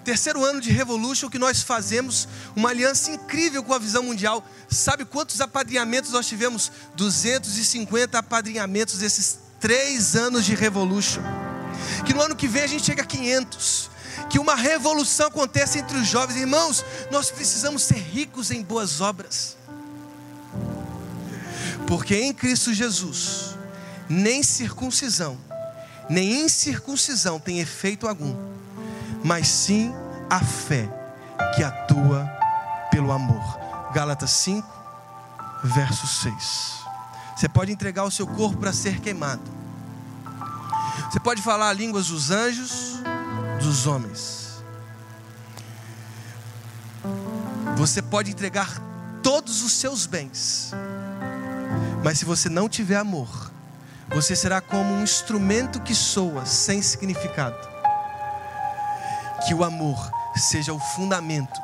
terceiro 0.04 0.44
ano 0.44 0.60
de 0.60 0.72
Revolution 0.72 1.30
que 1.30 1.38
nós 1.38 1.62
fazemos 1.62 2.28
uma 2.56 2.70
aliança 2.70 3.12
incrível 3.12 3.63
com 3.63 3.74
a 3.74 3.80
visão 3.80 4.04
mundial. 4.04 4.44
Sabe 4.67 5.06
quantos 5.06 5.39
apadrinhamentos 5.41 6.12
nós 6.12 6.28
tivemos? 6.28 6.72
250 6.96 8.17
apadrinhamentos 8.17 8.98
desses 8.98 9.39
três 9.60 10.15
anos 10.15 10.46
de 10.46 10.56
Revolution. 10.56 11.22
Que 12.06 12.13
no 12.13 12.22
ano 12.22 12.36
que 12.36 12.48
vem 12.48 12.63
a 12.63 12.67
gente 12.67 12.86
chega 12.86 13.04
a 13.04 13.06
500. 13.06 13.89
Que 14.30 14.39
uma 14.39 14.56
revolução 14.56 15.28
aconteça 15.28 15.78
entre 15.78 15.98
os 15.98 16.08
jovens. 16.08 16.39
Irmãos, 16.39 16.84
nós 17.12 17.30
precisamos 17.30 17.84
ser 17.84 17.98
ricos 17.98 18.50
em 18.50 18.62
boas 18.62 19.02
obras. 19.02 19.58
Porque 21.92 22.16
em 22.16 22.34
Cristo 22.34 22.74
Jesus, 22.74 23.58
nem 24.08 24.42
circuncisão, 24.42 25.38
nem 26.10 26.46
incircuncisão 26.46 27.38
tem 27.38 27.60
efeito 27.60 28.08
algum 28.08 28.52
mas 29.24 29.48
sim 29.48 29.94
a 30.30 30.40
fé 30.40 30.90
que 31.56 31.64
atua 31.64 32.30
pelo 32.90 33.12
amor. 33.12 33.60
Gálatas 33.94 34.32
5, 34.32 34.68
verso 35.64 36.08
6. 36.08 36.82
Você 37.36 37.50
pode 37.50 37.72
entregar 37.72 38.04
o 38.04 38.12
seu 38.12 38.26
corpo 38.26 38.58
para 38.58 38.74
ser 38.74 39.00
queimado. 39.00 39.42
Você 41.10 41.20
pode 41.20 41.42
falar 41.42 41.74
línguas 41.74 42.08
dos 42.08 42.32
anjos, 42.32 43.00
dos 43.62 43.86
homens. 43.86 44.64
Você 47.76 48.02
pode 48.02 48.32
entregar 48.32 48.82
todos 49.22 49.64
os 49.64 49.74
seus 49.74 50.06
bens. 50.06 50.72
Mas 52.04 52.20
se 52.20 52.26
você 52.26 52.50
não 52.50 52.68
tiver 52.68 52.98
amor, 52.98 53.52
você 54.10 54.36
será 54.36 54.60
como 54.60 54.94
um 54.94 55.04
instrumento 55.04 55.80
que 55.82 55.96
soa 55.96 56.46
sem 56.46 56.82
significado 56.82 57.72
que 59.46 59.54
o 59.54 59.64
amor 59.64 60.12
seja 60.36 60.74
o 60.74 60.80
fundamento 60.80 61.60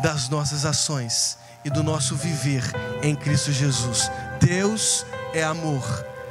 das 0.00 0.28
nossas 0.28 0.64
ações 0.64 1.38
e 1.64 1.70
do 1.70 1.82
nosso 1.82 2.14
viver 2.16 2.62
em 3.02 3.14
Cristo 3.14 3.52
Jesus. 3.52 4.10
Deus 4.40 5.06
é 5.32 5.42
amor. 5.42 5.82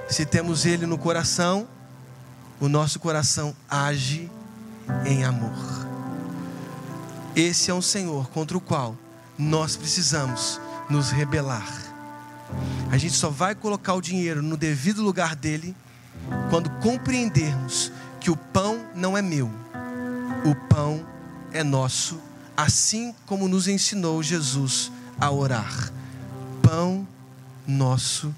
Se 0.09 0.25
temos 0.25 0.65
Ele 0.65 0.85
no 0.85 0.97
coração, 0.97 1.67
o 2.59 2.69
nosso 2.69 2.99
coração 2.99 3.55
age 3.69 4.29
em 5.05 5.23
amor. 5.23 5.87
Esse 7.35 7.69
é 7.69 7.73
um 7.73 7.81
Senhor 7.81 8.29
contra 8.29 8.57
o 8.57 8.61
qual 8.61 8.95
nós 9.37 9.75
precisamos 9.75 10.59
nos 10.89 11.11
rebelar. 11.11 11.86
A 12.91 12.97
gente 12.97 13.13
só 13.13 13.29
vai 13.29 13.53
colocar 13.55 13.93
o 13.93 14.01
dinheiro 14.01 14.41
no 14.41 14.57
devido 14.57 15.01
lugar 15.01 15.35
dele 15.35 15.75
quando 16.49 16.69
compreendermos 16.81 17.91
que 18.19 18.31
o 18.31 18.37
pão 18.37 18.85
não 18.95 19.17
é 19.17 19.21
meu 19.21 19.51
o 20.45 20.55
pão 20.55 21.05
é 21.51 21.63
nosso, 21.63 22.21
assim 22.55 23.13
como 23.25 23.47
nos 23.47 23.67
ensinou 23.67 24.21
Jesus 24.23 24.91
a 25.19 25.31
orar. 25.31 25.91
Pão 26.61 27.07
nosso 27.67 28.33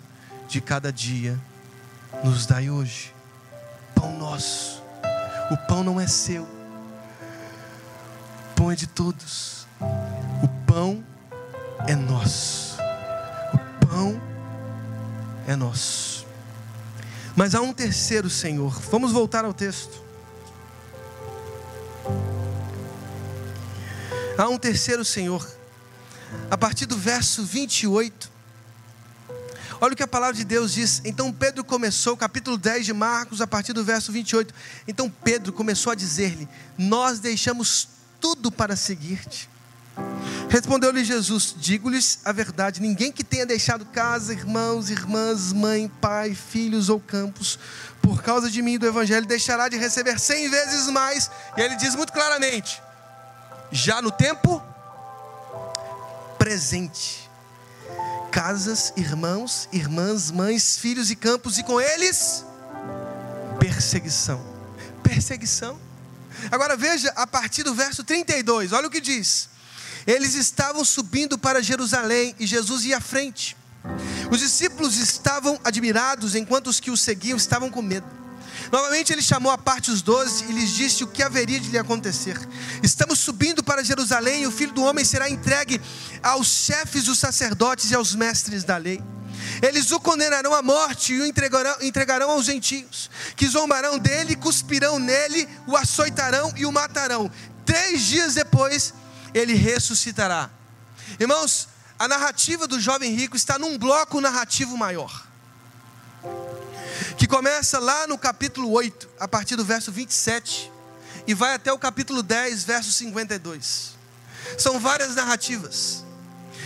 de 0.47 0.61
cada 0.61 0.91
dia 0.91 1.39
nos 2.23 2.45
dai 2.45 2.69
hoje. 2.69 3.13
Pão 3.93 4.17
nosso. 4.17 4.81
O 5.51 5.57
pão 5.67 5.83
não 5.83 5.99
é 5.99 6.07
seu. 6.07 6.43
O 6.43 6.47
pão 8.55 8.71
é 8.71 8.75
de 8.75 8.87
todos. 8.87 9.67
O 10.43 10.47
pão 10.65 11.03
é 11.87 11.95
nosso. 11.95 12.68
É 15.49 15.55
nosso. 15.55 16.27
Mas 17.35 17.55
há 17.55 17.61
um 17.61 17.73
terceiro 17.73 18.29
Senhor. 18.29 18.71
Vamos 18.91 19.11
voltar 19.11 19.43
ao 19.43 19.51
texto. 19.51 19.99
Há 24.37 24.47
um 24.47 24.59
terceiro 24.59 25.03
Senhor. 25.03 25.43
A 26.51 26.55
partir 26.55 26.85
do 26.85 26.95
verso 26.95 27.43
28. 27.43 28.31
Olha 29.81 29.93
o 29.93 29.95
que 29.95 30.03
a 30.03 30.07
palavra 30.07 30.35
de 30.35 30.45
Deus 30.45 30.71
diz. 30.71 31.01
Então 31.03 31.33
Pedro 31.33 31.63
começou, 31.63 32.15
capítulo 32.15 32.55
10 32.55 32.85
de 32.85 32.93
Marcos, 32.93 33.41
a 33.41 33.47
partir 33.47 33.73
do 33.73 33.83
verso 33.83 34.11
28. 34.11 34.53
Então 34.87 35.09
Pedro 35.09 35.51
começou 35.51 35.91
a 35.91 35.95
dizer-lhe: 35.95 36.47
Nós 36.77 37.17
deixamos 37.17 37.87
tudo 38.21 38.51
para 38.51 38.75
seguir-te. 38.75 39.49
Respondeu-lhe 40.49 41.03
Jesus: 41.03 41.53
Digo-lhes 41.55 42.19
a 42.25 42.31
verdade: 42.31 42.81
ninguém 42.81 43.11
que 43.11 43.23
tenha 43.23 43.45
deixado 43.45 43.85
casa, 43.85 44.33
irmãos, 44.33 44.89
irmãs, 44.89 45.53
mãe, 45.53 45.87
pai, 46.01 46.33
filhos 46.33 46.89
ou 46.89 46.99
campos, 46.99 47.59
por 48.01 48.23
causa 48.23 48.49
de 48.49 48.61
mim 48.61 48.73
e 48.73 48.77
do 48.77 48.87
Evangelho, 48.87 49.25
deixará 49.25 49.69
de 49.69 49.77
receber 49.77 50.19
cem 50.19 50.49
vezes 50.49 50.87
mais. 50.87 51.29
E 51.55 51.61
ele 51.61 51.75
diz 51.75 51.93
muito 51.95 52.11
claramente: 52.11 52.81
já 53.71 54.01
no 54.01 54.11
tempo 54.11 54.61
presente. 56.37 57.29
casas, 58.31 58.93
irmãos, 58.95 59.67
irmãs, 59.71 60.31
mães, 60.31 60.77
filhos 60.77 61.11
e 61.11 61.15
campos, 61.15 61.57
e 61.57 61.63
com 61.63 61.79
eles 61.79 62.45
perseguição. 63.59 64.43
Perseguição. 65.03 65.79
Agora 66.49 66.75
veja 66.75 67.11
a 67.15 67.27
partir 67.27 67.63
do 67.63 67.73
verso 67.75 68.03
32, 68.03 68.71
olha 68.71 68.87
o 68.87 68.91
que 68.91 69.01
diz. 69.01 69.49
Eles 70.05 70.35
estavam 70.35 70.83
subindo 70.83 71.37
para 71.37 71.61
Jerusalém 71.61 72.35
e 72.39 72.47
Jesus 72.47 72.85
ia 72.85 72.97
à 72.97 73.01
frente. 73.01 73.55
Os 74.31 74.39
discípulos 74.39 74.97
estavam 74.97 75.59
admirados, 75.63 76.35
enquanto 76.35 76.67
os 76.67 76.79
que 76.79 76.91
o 76.91 76.97
seguiam 76.97 77.37
estavam 77.37 77.69
com 77.69 77.81
medo. 77.81 78.19
Novamente 78.71 79.11
ele 79.11 79.21
chamou 79.21 79.51
à 79.51 79.57
parte 79.57 79.89
os 79.89 80.01
doze 80.01 80.45
e 80.47 80.51
lhes 80.51 80.69
disse 80.71 81.03
o 81.03 81.07
que 81.07 81.23
haveria 81.23 81.59
de 81.59 81.69
lhe 81.69 81.77
acontecer. 81.77 82.37
Estamos 82.83 83.19
subindo 83.19 83.63
para 83.63 83.83
Jerusalém 83.83 84.43
e 84.43 84.47
o 84.47 84.51
filho 84.51 84.73
do 84.73 84.83
homem 84.83 85.03
será 85.03 85.29
entregue 85.29 85.81
aos 86.21 86.47
chefes 86.47 87.05
dos 87.05 87.17
sacerdotes 87.17 87.89
e 87.89 87.95
aos 87.95 88.13
mestres 88.13 88.63
da 88.63 88.77
lei. 88.77 89.01
Eles 89.61 89.91
o 89.91 89.99
condenarão 89.99 90.53
à 90.53 90.61
morte 90.61 91.13
e 91.13 91.21
o 91.21 91.25
entregarão, 91.25 91.75
entregarão 91.81 92.31
aos 92.31 92.45
gentios, 92.45 93.09
que 93.35 93.47
zombarão 93.47 93.97
dele, 93.97 94.35
cuspirão 94.35 94.99
nele, 94.99 95.47
o 95.65 95.75
açoitarão 95.75 96.53
e 96.55 96.65
o 96.65 96.71
matarão. 96.71 97.31
Três 97.65 98.01
dias 98.03 98.35
depois, 98.35 98.93
ele 99.33 99.53
ressuscitará. 99.53 100.49
Irmãos, 101.19 101.67
a 101.97 102.07
narrativa 102.07 102.67
do 102.67 102.79
jovem 102.79 103.13
rico 103.13 103.35
está 103.35 103.59
num 103.59 103.77
bloco 103.77 104.21
narrativo 104.21 104.77
maior. 104.77 105.27
Que 107.17 107.27
começa 107.27 107.79
lá 107.79 108.07
no 108.07 108.17
capítulo 108.17 108.71
8, 108.71 109.09
a 109.19 109.27
partir 109.27 109.55
do 109.55 109.65
verso 109.65 109.91
27, 109.91 110.71
e 111.27 111.33
vai 111.33 111.53
até 111.53 111.71
o 111.71 111.77
capítulo 111.77 112.23
10, 112.23 112.63
verso 112.63 112.91
52. 112.91 113.91
São 114.57 114.79
várias 114.79 115.15
narrativas. 115.15 116.03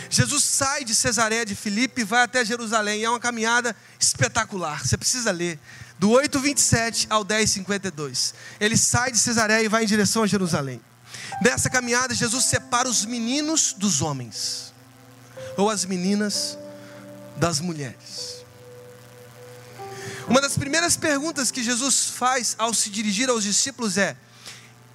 Jesus 0.10 0.44
sai 0.44 0.84
de 0.84 0.94
Cesareia 0.94 1.46
de 1.46 1.56
Filipe 1.56 2.02
e 2.02 2.06
vai 2.06 2.22
até 2.22 2.46
Jerusalém. 2.46 3.04
É 3.04 3.10
uma 3.10 3.20
caminhada 3.20 3.76
espetacular. 4.00 4.86
Você 4.86 4.96
precisa 4.96 5.32
ler. 5.32 5.60
Do 5.98 6.12
8:27 6.12 7.08
ao 7.10 7.26
10:52. 7.26 8.34
Ele 8.60 8.78
sai 8.78 9.12
de 9.12 9.18
Cesareia 9.18 9.66
e 9.66 9.68
vai 9.68 9.84
em 9.84 9.88
direção 9.88 10.22
a 10.22 10.28
Jerusalém. 10.28 10.80
Nessa 11.42 11.70
caminhada, 11.70 12.14
Jesus 12.14 12.46
separa 12.46 12.88
os 12.88 13.06
meninos 13.06 13.74
dos 13.74 14.02
homens 14.02 14.74
ou 15.58 15.70
as 15.70 15.86
meninas 15.86 16.58
das 17.38 17.60
mulheres. 17.60 18.44
Uma 20.28 20.40
das 20.40 20.58
primeiras 20.58 20.96
perguntas 20.96 21.52
que 21.52 21.64
Jesus 21.64 22.06
faz 22.06 22.56
ao 22.58 22.74
se 22.74 22.90
dirigir 22.90 23.30
aos 23.30 23.44
discípulos 23.44 23.98
é: 23.98 24.16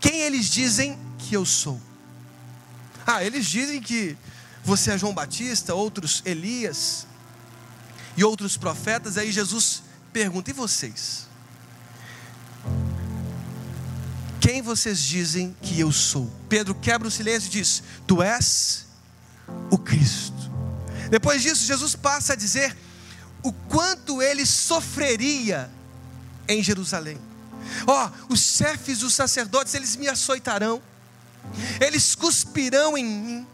Quem 0.01 0.21
eles 0.23 0.47
dizem 0.47 0.99
que 1.19 1.35
eu 1.35 1.45
sou? 1.45 1.81
Ah, 3.07 3.23
eles 3.23 3.47
dizem 3.47 3.81
que 3.81 4.17
você 4.65 4.93
é 4.93 4.99
João 4.99 5.15
Batista, 5.15 5.75
outros 5.75 6.23
Elias 6.25 7.07
e 8.17 8.25
outros 8.25 8.57
profetas. 8.57 9.19
Aí 9.19 9.31
Jesus 9.31 9.83
pergunta: 10.13 10.51
E 10.51 10.55
vocês? 10.55 11.28
Quem 14.49 14.63
vocês 14.63 15.01
dizem 15.01 15.55
que 15.61 15.79
eu 15.79 15.93
sou? 15.93 16.27
Pedro 16.49 16.75
quebra 16.75 17.07
o 17.07 17.11
silêncio 17.11 17.49
e 17.49 17.51
diz: 17.51 17.83
Tu 18.07 18.23
és 18.23 18.87
o 19.71 19.77
Cristo. 19.77 20.51
Depois 21.11 21.43
disso, 21.43 21.67
Jesus 21.67 21.95
passa 21.95 22.33
a 22.33 22.37
dizer 22.37 22.75
o 23.43 23.53
quanto 23.53 24.23
ele 24.23 24.47
sofreria 24.47 25.71
em 26.49 26.63
Jerusalém. 26.63 27.21
Ó, 27.87 28.07
oh, 28.07 28.33
os 28.33 28.41
chefes 28.41 29.01
dos 29.01 29.13
sacerdotes, 29.13 29.75
eles 29.75 29.97
me 29.97 30.09
açoitarão, 30.09 30.83
eles 31.79 32.15
cuspirão 32.15 32.97
em 32.97 33.05
mim, 33.05 33.47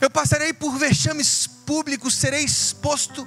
eu 0.00 0.10
passarei 0.10 0.52
por 0.52 0.76
vexames 0.76 1.46
públicos, 1.46 2.14
serei 2.14 2.42
exposto 2.42 3.24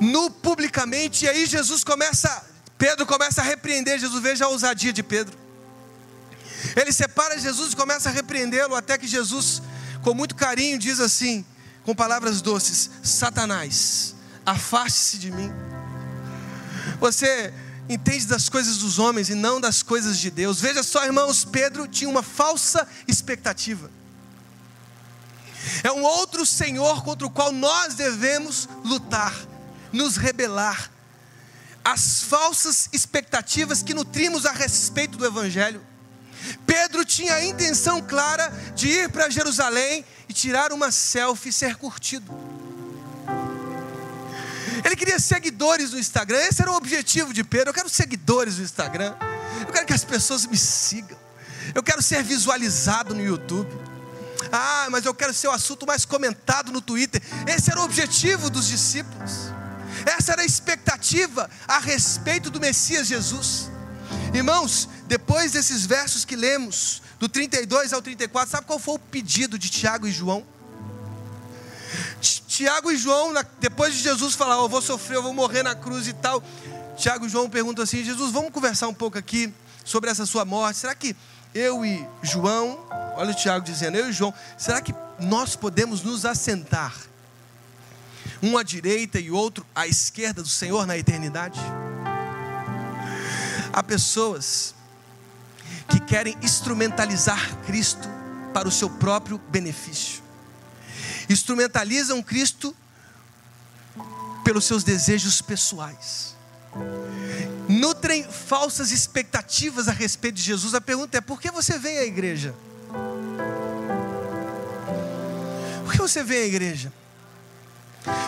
nu 0.00 0.30
publicamente, 0.30 1.26
e 1.26 1.28
aí 1.28 1.44
Jesus 1.44 1.84
começa, 1.84 2.53
Pedro 2.76 3.06
começa 3.06 3.40
a 3.40 3.44
repreender 3.44 3.98
Jesus, 3.98 4.22
veja 4.22 4.44
a 4.46 4.48
ousadia 4.48 4.92
de 4.92 5.02
Pedro. 5.02 5.36
Ele 6.76 6.92
separa 6.92 7.38
Jesus 7.38 7.72
e 7.72 7.76
começa 7.76 8.08
a 8.08 8.12
repreendê-lo, 8.12 8.74
até 8.74 8.96
que 8.98 9.06
Jesus 9.06 9.62
com 10.04 10.12
muito 10.12 10.34
carinho, 10.34 10.78
diz 10.78 11.00
assim, 11.00 11.44
com 11.82 11.94
palavras 11.94 12.42
doces: 12.42 12.90
Satanás, 13.02 14.14
afaste-se 14.44 15.18
de 15.18 15.30
mim. 15.30 15.50
Você 17.00 17.52
entende 17.88 18.26
das 18.26 18.48
coisas 18.48 18.78
dos 18.78 18.98
homens 18.98 19.30
e 19.30 19.34
não 19.34 19.60
das 19.60 19.82
coisas 19.82 20.18
de 20.18 20.30
Deus. 20.30 20.60
Veja 20.60 20.82
só, 20.82 21.04
irmãos, 21.04 21.44
Pedro 21.44 21.88
tinha 21.88 22.08
uma 22.08 22.22
falsa 22.22 22.86
expectativa. 23.08 23.90
É 25.82 25.90
um 25.90 26.02
outro 26.02 26.44
Senhor 26.44 27.02
contra 27.02 27.26
o 27.26 27.30
qual 27.30 27.50
nós 27.50 27.94
devemos 27.94 28.68
lutar, 28.84 29.34
nos 29.90 30.16
rebelar. 30.16 30.90
As 31.84 32.22
falsas 32.22 32.88
expectativas 32.92 33.82
que 33.82 33.92
nutrimos 33.92 34.46
a 34.46 34.52
respeito 34.52 35.18
do 35.18 35.26
Evangelho. 35.26 35.80
Pedro 36.66 37.04
tinha 37.04 37.34
a 37.34 37.44
intenção 37.44 38.00
clara 38.00 38.48
de 38.74 38.88
ir 38.88 39.08
para 39.10 39.30
Jerusalém 39.30 40.04
e 40.28 40.32
tirar 40.32 40.72
uma 40.72 40.90
selfie 40.90 41.50
e 41.50 41.52
ser 41.52 41.76
curtido. 41.76 42.32
Ele 44.84 44.96
queria 44.96 45.18
seguidores 45.18 45.92
no 45.92 45.98
Instagram, 45.98 46.38
esse 46.38 46.60
era 46.60 46.70
o 46.70 46.76
objetivo 46.76 47.32
de 47.32 47.42
Pedro. 47.42 47.70
Eu 47.70 47.74
quero 47.74 47.88
seguidores 47.88 48.58
no 48.58 48.64
Instagram, 48.64 49.14
eu 49.66 49.72
quero 49.72 49.86
que 49.86 49.94
as 49.94 50.04
pessoas 50.04 50.44
me 50.46 50.58
sigam, 50.58 51.16
eu 51.74 51.82
quero 51.82 52.02
ser 52.02 52.22
visualizado 52.22 53.14
no 53.14 53.22
YouTube. 53.22 53.70
Ah, 54.52 54.88
mas 54.90 55.06
eu 55.06 55.14
quero 55.14 55.32
ser 55.32 55.48
o 55.48 55.52
assunto 55.52 55.86
mais 55.86 56.04
comentado 56.04 56.70
no 56.70 56.80
Twitter. 56.80 57.20
Esse 57.46 57.70
era 57.70 57.80
o 57.80 57.84
objetivo 57.84 58.50
dos 58.50 58.68
discípulos, 58.68 59.50
essa 60.06 60.32
era 60.32 60.42
a 60.42 60.44
expectativa 60.44 61.48
a 61.66 61.78
respeito 61.78 62.50
do 62.50 62.60
Messias 62.60 63.06
Jesus. 63.06 63.70
Irmãos, 64.32 64.88
depois 65.06 65.52
desses 65.52 65.86
versos 65.86 66.24
que 66.24 66.36
lemos, 66.36 67.02
do 67.18 67.28
32 67.28 67.92
ao 67.92 68.02
34, 68.02 68.50
sabe 68.50 68.66
qual 68.66 68.78
foi 68.78 68.94
o 68.94 68.98
pedido 68.98 69.58
de 69.58 69.68
Tiago 69.68 70.06
e 70.06 70.12
João? 70.12 70.44
Tiago 72.20 72.90
e 72.90 72.96
João, 72.96 73.32
depois 73.60 73.94
de 73.94 74.00
Jesus 74.00 74.34
falar, 74.34 74.60
oh, 74.60 74.64
eu 74.64 74.68
vou 74.68 74.82
sofrer, 74.82 75.16
eu 75.16 75.22
vou 75.22 75.32
morrer 75.32 75.62
na 75.62 75.74
cruz 75.74 76.06
e 76.06 76.12
tal, 76.12 76.42
Tiago 76.96 77.26
e 77.26 77.28
João 77.28 77.50
perguntam 77.50 77.82
assim: 77.82 78.04
Jesus, 78.04 78.32
vamos 78.32 78.50
conversar 78.50 78.88
um 78.88 78.94
pouco 78.94 79.18
aqui 79.18 79.52
sobre 79.84 80.10
essa 80.10 80.24
sua 80.24 80.44
morte. 80.44 80.78
Será 80.78 80.94
que 80.94 81.16
eu 81.54 81.84
e 81.84 82.06
João, 82.22 82.78
olha 83.16 83.30
o 83.30 83.34
Tiago 83.34 83.64
dizendo, 83.64 83.96
eu 83.96 84.08
e 84.08 84.12
João, 84.12 84.32
será 84.56 84.80
que 84.80 84.94
nós 85.20 85.54
podemos 85.54 86.02
nos 86.02 86.24
assentar, 86.24 86.94
um 88.44 88.58
à 88.58 88.62
direita 88.62 89.18
e 89.18 89.30
outro 89.30 89.66
à 89.74 89.86
esquerda 89.86 90.42
do 90.42 90.48
Senhor 90.48 90.86
na 90.86 90.98
eternidade? 90.98 91.58
Há 93.72 93.82
pessoas 93.82 94.74
que 95.88 95.98
querem 95.98 96.36
instrumentalizar 96.42 97.56
Cristo 97.64 98.06
para 98.52 98.68
o 98.68 98.70
seu 98.70 98.90
próprio 98.90 99.38
benefício. 99.48 100.22
Instrumentalizam 101.28 102.22
Cristo 102.22 102.76
pelos 104.44 104.66
seus 104.66 104.84
desejos 104.84 105.40
pessoais. 105.40 106.36
Nutrem 107.66 108.30
falsas 108.30 108.90
expectativas 108.90 109.88
a 109.88 109.92
respeito 109.92 110.34
de 110.34 110.42
Jesus. 110.42 110.74
A 110.74 110.80
pergunta 110.82 111.16
é: 111.16 111.20
por 111.22 111.40
que 111.40 111.50
você 111.50 111.78
vem 111.78 111.96
à 111.96 112.04
igreja? 112.04 112.54
Por 115.84 115.92
que 115.92 115.98
você 115.98 116.22
vem 116.22 116.42
à 116.42 116.46
igreja? 116.46 116.92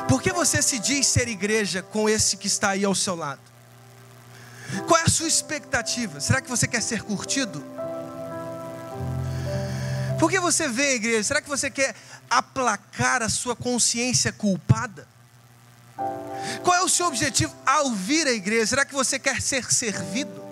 Por 0.09 0.23
que 0.23 0.33
você 0.33 0.63
se 0.63 0.79
diz 0.79 1.07
ser 1.07 1.29
igreja 1.29 1.83
com 1.83 2.09
esse 2.09 2.37
que 2.37 2.47
está 2.47 2.71
aí 2.71 2.85
ao 2.85 2.95
seu 2.95 3.15
lado? 3.15 3.41
Qual 4.87 4.99
é 4.99 5.05
a 5.05 5.09
sua 5.09 5.29
expectativa? 5.29 6.19
Será 6.21 6.41
que 6.41 6.49
você 6.49 6.67
quer 6.67 6.83
ser 6.83 7.03
curtido? 7.03 7.63
Por 10.19 10.31
que 10.31 10.41
você 10.41 10.67
vem 10.67 10.87
à 10.87 10.95
igreja? 10.95 11.25
Será 11.25 11.43
que 11.43 11.49
você 11.49 11.71
quer 11.71 11.95
aplacar 12.29 13.23
a 13.23 13.29
sua 13.29 13.55
consciência 13.55 14.33
culpada? 14.33 15.07
Qual 16.63 16.75
é 16.75 16.83
o 16.83 16.89
seu 16.89 17.07
objetivo 17.07 17.55
ao 17.65 17.93
vir 17.93 18.27
à 18.27 18.33
igreja? 18.33 18.67
Será 18.67 18.85
que 18.85 18.95
você 18.95 19.19
quer 19.19 19.41
ser 19.43 19.71
servido? 19.71 20.45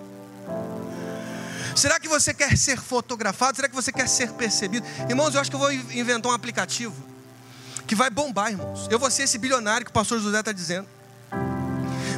Será 1.75 1.99
que 1.99 2.07
você 2.07 2.33
quer 2.33 2.57
ser 2.57 2.79
fotografado? 2.79 3.55
Será 3.55 3.67
que 3.67 3.75
você 3.75 3.91
quer 3.91 4.07
ser 4.07 4.31
percebido? 4.33 4.85
Irmãos, 5.09 5.33
eu 5.33 5.41
acho 5.41 5.49
que 5.49 5.55
eu 5.55 5.59
vou 5.59 5.71
inventar 5.71 6.31
um 6.31 6.35
aplicativo 6.35 7.14
que 7.85 7.95
vai 7.95 8.09
bombar, 8.09 8.51
irmãos. 8.51 8.87
Eu 8.89 8.99
vou 8.99 9.09
ser 9.11 9.23
esse 9.23 9.37
bilionário 9.37 9.85
que 9.85 9.91
o 9.91 9.93
pastor 9.93 10.19
José 10.19 10.39
está 10.39 10.51
dizendo. 10.51 10.87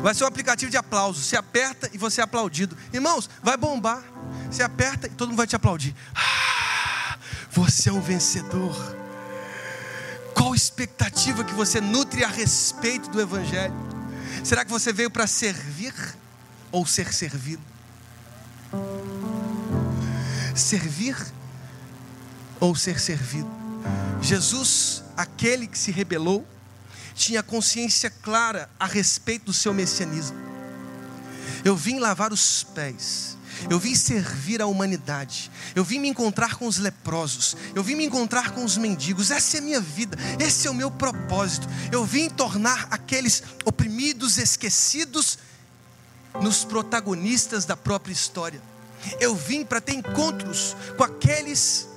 Vai 0.01 0.13
ser 0.13 0.23
um 0.23 0.27
aplicativo 0.27 0.71
de 0.71 0.77
aplauso. 0.77 1.21
Você 1.21 1.35
aperta 1.35 1.89
e 1.93 1.97
você 1.97 2.21
é 2.21 2.23
aplaudido. 2.23 2.77
Irmãos, 2.93 3.29
vai 3.41 3.57
bombar. 3.57 4.03
Você 4.49 4.63
aperta 4.63 5.07
e 5.07 5.09
todo 5.09 5.29
mundo 5.29 5.37
vai 5.37 5.47
te 5.47 5.55
aplaudir. 5.55 5.95
Ah, 6.15 7.17
você 7.51 7.89
é 7.89 7.93
um 7.93 8.01
vencedor. 8.01 8.75
Qual 10.33 10.53
expectativa 10.53 11.43
que 11.43 11.53
você 11.53 11.81
nutre 11.81 12.23
a 12.23 12.27
respeito 12.27 13.09
do 13.09 13.19
Evangelho? 13.19 13.73
Será 14.43 14.63
que 14.63 14.71
você 14.71 14.93
veio 14.93 15.09
para 15.09 15.25
servir 15.25 15.93
ou 16.71 16.85
ser 16.85 17.11
servido? 17.11 17.63
Servir 20.55 21.17
ou 22.59 22.75
ser 22.75 22.99
servido? 22.99 23.49
Jesus 24.21 25.03
aquele 25.17 25.67
que 25.67 25.77
se 25.77 25.91
rebelou 25.91 26.47
tinha 27.15 27.41
consciência 27.41 28.09
clara 28.09 28.69
a 28.79 28.85
respeito 28.85 29.45
do 29.45 29.53
seu 29.53 29.73
messianismo. 29.73 30.37
Eu 31.65 31.75
vim 31.75 31.99
lavar 31.99 32.31
os 32.31 32.63
pés. 32.63 33.35
Eu 33.69 33.79
vim 33.79 33.95
servir 33.95 34.61
a 34.61 34.67
humanidade. 34.67 35.49
Eu 35.75 35.83
vim 35.83 35.97
me 35.97 36.07
encontrar 36.07 36.55
com 36.55 36.67
os 36.67 36.77
leprosos. 36.77 37.57
Eu 37.73 37.83
vim 37.83 37.95
me 37.95 38.05
encontrar 38.05 38.51
com 38.51 38.63
os 38.63 38.77
mendigos. 38.77 39.31
Essa 39.31 39.57
é 39.57 39.59
a 39.59 39.63
minha 39.63 39.81
vida. 39.81 40.15
Esse 40.39 40.67
é 40.67 40.71
o 40.71 40.75
meu 40.75 40.91
propósito. 40.91 41.67
Eu 41.91 42.05
vim 42.05 42.29
tornar 42.29 42.87
aqueles 42.91 43.41
oprimidos, 43.65 44.37
esquecidos, 44.37 45.39
nos 46.39 46.63
protagonistas 46.63 47.65
da 47.65 47.75
própria 47.75 48.13
história. 48.13 48.61
Eu 49.19 49.35
vim 49.35 49.65
para 49.65 49.81
ter 49.81 49.93
encontros 49.93 50.75
com 50.95 51.03
aqueles 51.03 51.87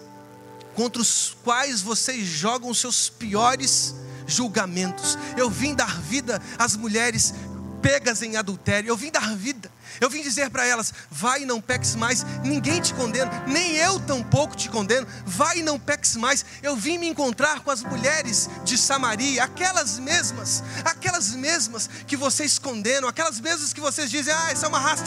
contra 0.80 1.02
os 1.02 1.36
quais 1.44 1.82
vocês 1.82 2.26
jogam 2.26 2.70
os 2.70 2.78
seus 2.78 3.10
piores 3.10 3.94
julgamentos. 4.26 5.18
Eu 5.36 5.50
vim 5.50 5.74
dar 5.74 6.00
vida 6.00 6.40
às 6.58 6.74
mulheres 6.74 7.34
pegas 7.82 8.22
em 8.22 8.38
adultério. 8.38 8.88
Eu 8.88 8.96
vim 8.96 9.10
dar 9.10 9.36
vida. 9.36 9.70
Eu 10.00 10.10
vim 10.10 10.22
dizer 10.22 10.50
para 10.50 10.66
elas: 10.66 10.92
vai 11.10 11.42
e 11.42 11.46
não 11.46 11.60
peques 11.60 11.94
mais. 11.94 12.24
Ninguém 12.44 12.80
te 12.80 12.92
condena, 12.94 13.30
nem 13.46 13.76
eu 13.76 13.98
tampouco 14.00 14.56
te 14.56 14.68
condeno. 14.68 15.06
Vai 15.24 15.58
e 15.58 15.62
não 15.62 15.78
peques 15.78 16.16
mais. 16.16 16.44
Eu 16.62 16.76
vim 16.76 16.98
me 16.98 17.08
encontrar 17.08 17.60
com 17.60 17.70
as 17.70 17.82
mulheres 17.82 18.48
de 18.64 18.76
Samaria, 18.76 19.44
aquelas 19.44 19.98
mesmas, 19.98 20.62
aquelas 20.84 21.34
mesmas 21.34 21.88
que 22.06 22.16
vocês 22.16 22.58
condenam, 22.58 23.08
aquelas 23.08 23.40
mesmas 23.40 23.72
que 23.72 23.80
vocês 23.80 24.10
dizem: 24.10 24.34
ah, 24.34 24.50
essa 24.50 24.66
é 24.66 24.68
uma 24.68 24.78
raça, 24.78 25.04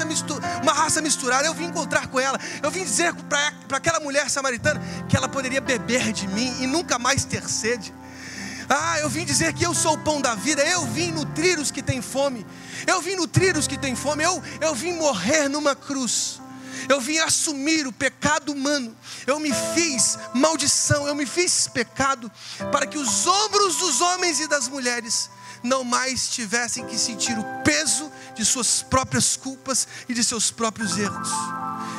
uma 0.62 0.74
raça 0.74 1.02
misturada. 1.02 1.46
Eu 1.46 1.54
vim 1.54 1.66
encontrar 1.66 2.08
com 2.08 2.20
ela. 2.20 2.40
Eu 2.62 2.72
vim 2.72 2.84
dizer 2.84 3.14
para 3.14 3.78
aquela 3.78 4.00
mulher 4.00 4.30
samaritana 4.30 4.82
que 5.08 5.16
ela 5.16 5.30
poderia 5.30 5.62
beber 5.62 6.12
de 6.12 6.28
mim 6.28 6.56
e 6.62 6.68
nunca 6.68 6.98
mais 6.98 7.26
ter 7.26 7.48
sede. 7.48 7.94
Ah, 8.76 8.99
eu 8.99 9.07
vim 9.07 9.24
dizer 9.24 9.53
que 9.53 9.63
eu 9.63 9.71
sou 9.71 9.93
o 9.93 9.97
pão 9.99 10.19
da 10.19 10.34
vida, 10.34 10.63
eu 10.63 10.88
vim 10.88 11.11
nutrir 11.11 11.59
os 11.59 11.69
que 11.69 11.84
têm 11.84 12.01
fome, 12.01 12.43
eu 12.88 12.99
vim 13.03 13.15
nutrir 13.15 13.55
os 13.55 13.67
que 13.67 13.78
têm 13.78 13.95
fome, 13.95 14.24
eu, 14.24 14.41
eu 14.59 14.74
vim 14.74 14.93
morrer 14.93 15.47
numa 15.47 15.76
cruz, 15.76 16.41
eu 16.89 16.99
vim 16.99 17.19
assumir 17.19 17.86
o 17.86 17.91
pecado 17.91 18.51
humano, 18.51 18.95
eu 19.28 19.39
me 19.39 19.53
fiz 19.76 20.17
maldição, 20.34 21.07
eu 21.07 21.13
me 21.13 21.28
fiz 21.28 21.67
pecado, 21.67 22.32
para 22.71 22.88
que 22.88 22.97
os 22.97 23.28
ombros 23.28 23.76
dos 23.76 24.01
homens 24.01 24.39
e 24.39 24.47
das 24.47 24.67
mulheres 24.67 25.30
não 25.61 25.84
mais 25.84 26.30
tivessem 26.30 26.84
que 26.88 26.97
sentir 26.97 27.38
o 27.38 27.45
peso 27.63 28.11
de 28.34 28.43
suas 28.43 28.82
próprias 28.82 29.38
culpas 29.38 29.88
e 30.09 30.15
de 30.15 30.24
seus 30.24 30.49
próprios 30.49 30.97
erros. 30.97 31.30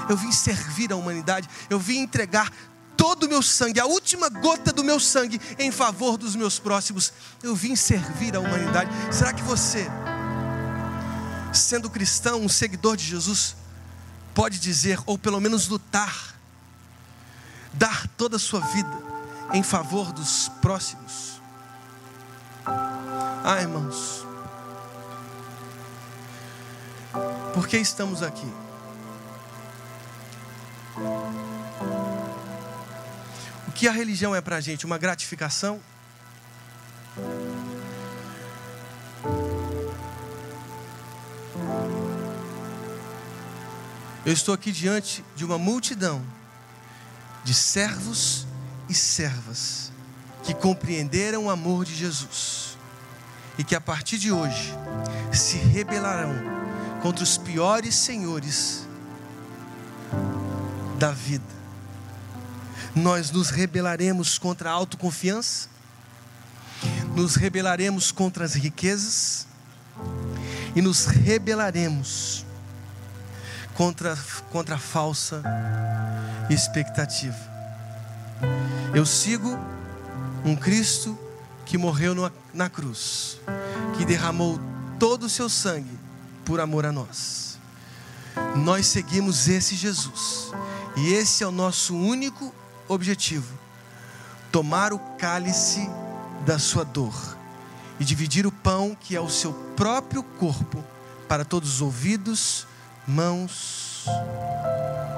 Eu 0.08 0.16
vim 0.16 0.32
servir 0.32 0.92
a 0.92 0.96
humanidade, 0.96 1.48
eu 1.70 1.78
vim 1.78 1.98
entregar 1.98 2.52
todo 2.96 3.24
o 3.24 3.28
meu 3.28 3.42
sangue, 3.42 3.80
a 3.80 3.86
última 3.86 4.28
gota 4.28 4.72
do 4.72 4.82
meu 4.82 4.98
sangue 4.98 5.40
em 5.58 5.70
favor 5.70 6.16
dos 6.16 6.34
meus 6.34 6.58
próximos. 6.58 7.12
Eu 7.42 7.54
vim 7.54 7.76
servir 7.76 8.36
a 8.36 8.40
humanidade. 8.40 8.90
Será 9.12 9.32
que 9.32 9.42
você, 9.42 9.86
sendo 11.52 11.90
cristão, 11.90 12.40
um 12.40 12.48
seguidor 12.48 12.96
de 12.96 13.04
Jesus, 13.04 13.56
pode 14.34 14.58
dizer, 14.58 14.98
ou 15.06 15.16
pelo 15.16 15.40
menos 15.40 15.68
lutar, 15.68 16.34
dar 17.72 18.08
toda 18.16 18.36
a 18.36 18.40
sua 18.40 18.60
vida 18.60 18.96
em 19.52 19.62
favor 19.62 20.12
dos 20.12 20.50
próximos? 20.60 21.40
Ah, 22.66 23.60
irmãos, 23.60 24.26
por 27.52 27.68
que 27.68 27.76
estamos 27.76 28.22
aqui? 28.22 28.50
Que 33.74 33.88
a 33.88 33.92
religião 33.92 34.34
é 34.34 34.40
para 34.40 34.56
a 34.56 34.60
gente? 34.60 34.86
Uma 34.86 34.96
gratificação? 34.96 35.80
Eu 44.24 44.32
estou 44.32 44.54
aqui 44.54 44.72
diante 44.72 45.22
de 45.36 45.44
uma 45.44 45.58
multidão 45.58 46.24
de 47.42 47.52
servos 47.52 48.46
e 48.88 48.94
servas 48.94 49.92
que 50.44 50.54
compreenderam 50.54 51.46
o 51.46 51.50
amor 51.50 51.84
de 51.84 51.94
Jesus 51.94 52.78
e 53.58 53.64
que 53.64 53.74
a 53.74 53.80
partir 53.80 54.18
de 54.18 54.32
hoje 54.32 54.72
se 55.32 55.56
rebelarão 55.56 56.34
contra 57.02 57.22
os 57.22 57.36
piores 57.36 57.94
senhores 57.94 58.86
da 60.98 61.10
vida 61.10 61.63
nós 62.94 63.30
nos 63.30 63.50
rebelaremos 63.50 64.38
contra 64.38 64.70
a 64.70 64.72
autoconfiança, 64.72 65.68
nos 67.14 67.34
rebelaremos 67.34 68.12
contra 68.12 68.44
as 68.44 68.54
riquezas 68.54 69.46
e 70.74 70.82
nos 70.82 71.06
rebelaremos 71.06 72.44
contra, 73.74 74.16
contra 74.50 74.76
a 74.76 74.78
falsa 74.78 75.42
expectativa. 76.50 77.36
Eu 78.94 79.04
sigo 79.04 79.58
um 80.44 80.54
Cristo 80.54 81.18
que 81.64 81.78
morreu 81.78 82.14
na, 82.14 82.30
na 82.52 82.68
cruz, 82.68 83.40
que 83.96 84.04
derramou 84.04 84.60
todo 84.98 85.24
o 85.24 85.30
seu 85.30 85.48
sangue 85.48 85.98
por 86.44 86.60
amor 86.60 86.86
a 86.86 86.92
nós. 86.92 87.58
Nós 88.56 88.86
seguimos 88.86 89.48
esse 89.48 89.74
Jesus, 89.74 90.52
e 90.96 91.12
esse 91.12 91.42
é 91.42 91.46
o 91.46 91.52
nosso 91.52 91.96
único 91.96 92.54
objetivo: 92.88 93.58
tomar 94.50 94.92
o 94.92 94.98
cálice 95.18 95.88
da 96.44 96.58
sua 96.58 96.84
dor 96.84 97.36
e 97.98 98.04
dividir 98.04 98.46
o 98.46 98.52
pão 98.52 98.96
que 98.98 99.16
é 99.16 99.20
o 99.20 99.28
seu 99.28 99.52
próprio 99.76 100.22
corpo 100.22 100.84
para 101.28 101.44
todos 101.44 101.74
os 101.74 101.80
ouvidos, 101.80 102.66
mãos 103.06 104.04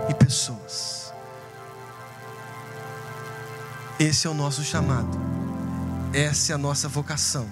e 0.09 0.15
pessoas. 0.15 1.13
Esse 3.99 4.27
é 4.27 4.31
o 4.31 4.35
nosso 4.35 4.63
chamado, 4.63 5.19
essa 6.13 6.53
é 6.53 6.55
a 6.55 6.59
nossa 6.59 6.87
vocação, 6.87 7.49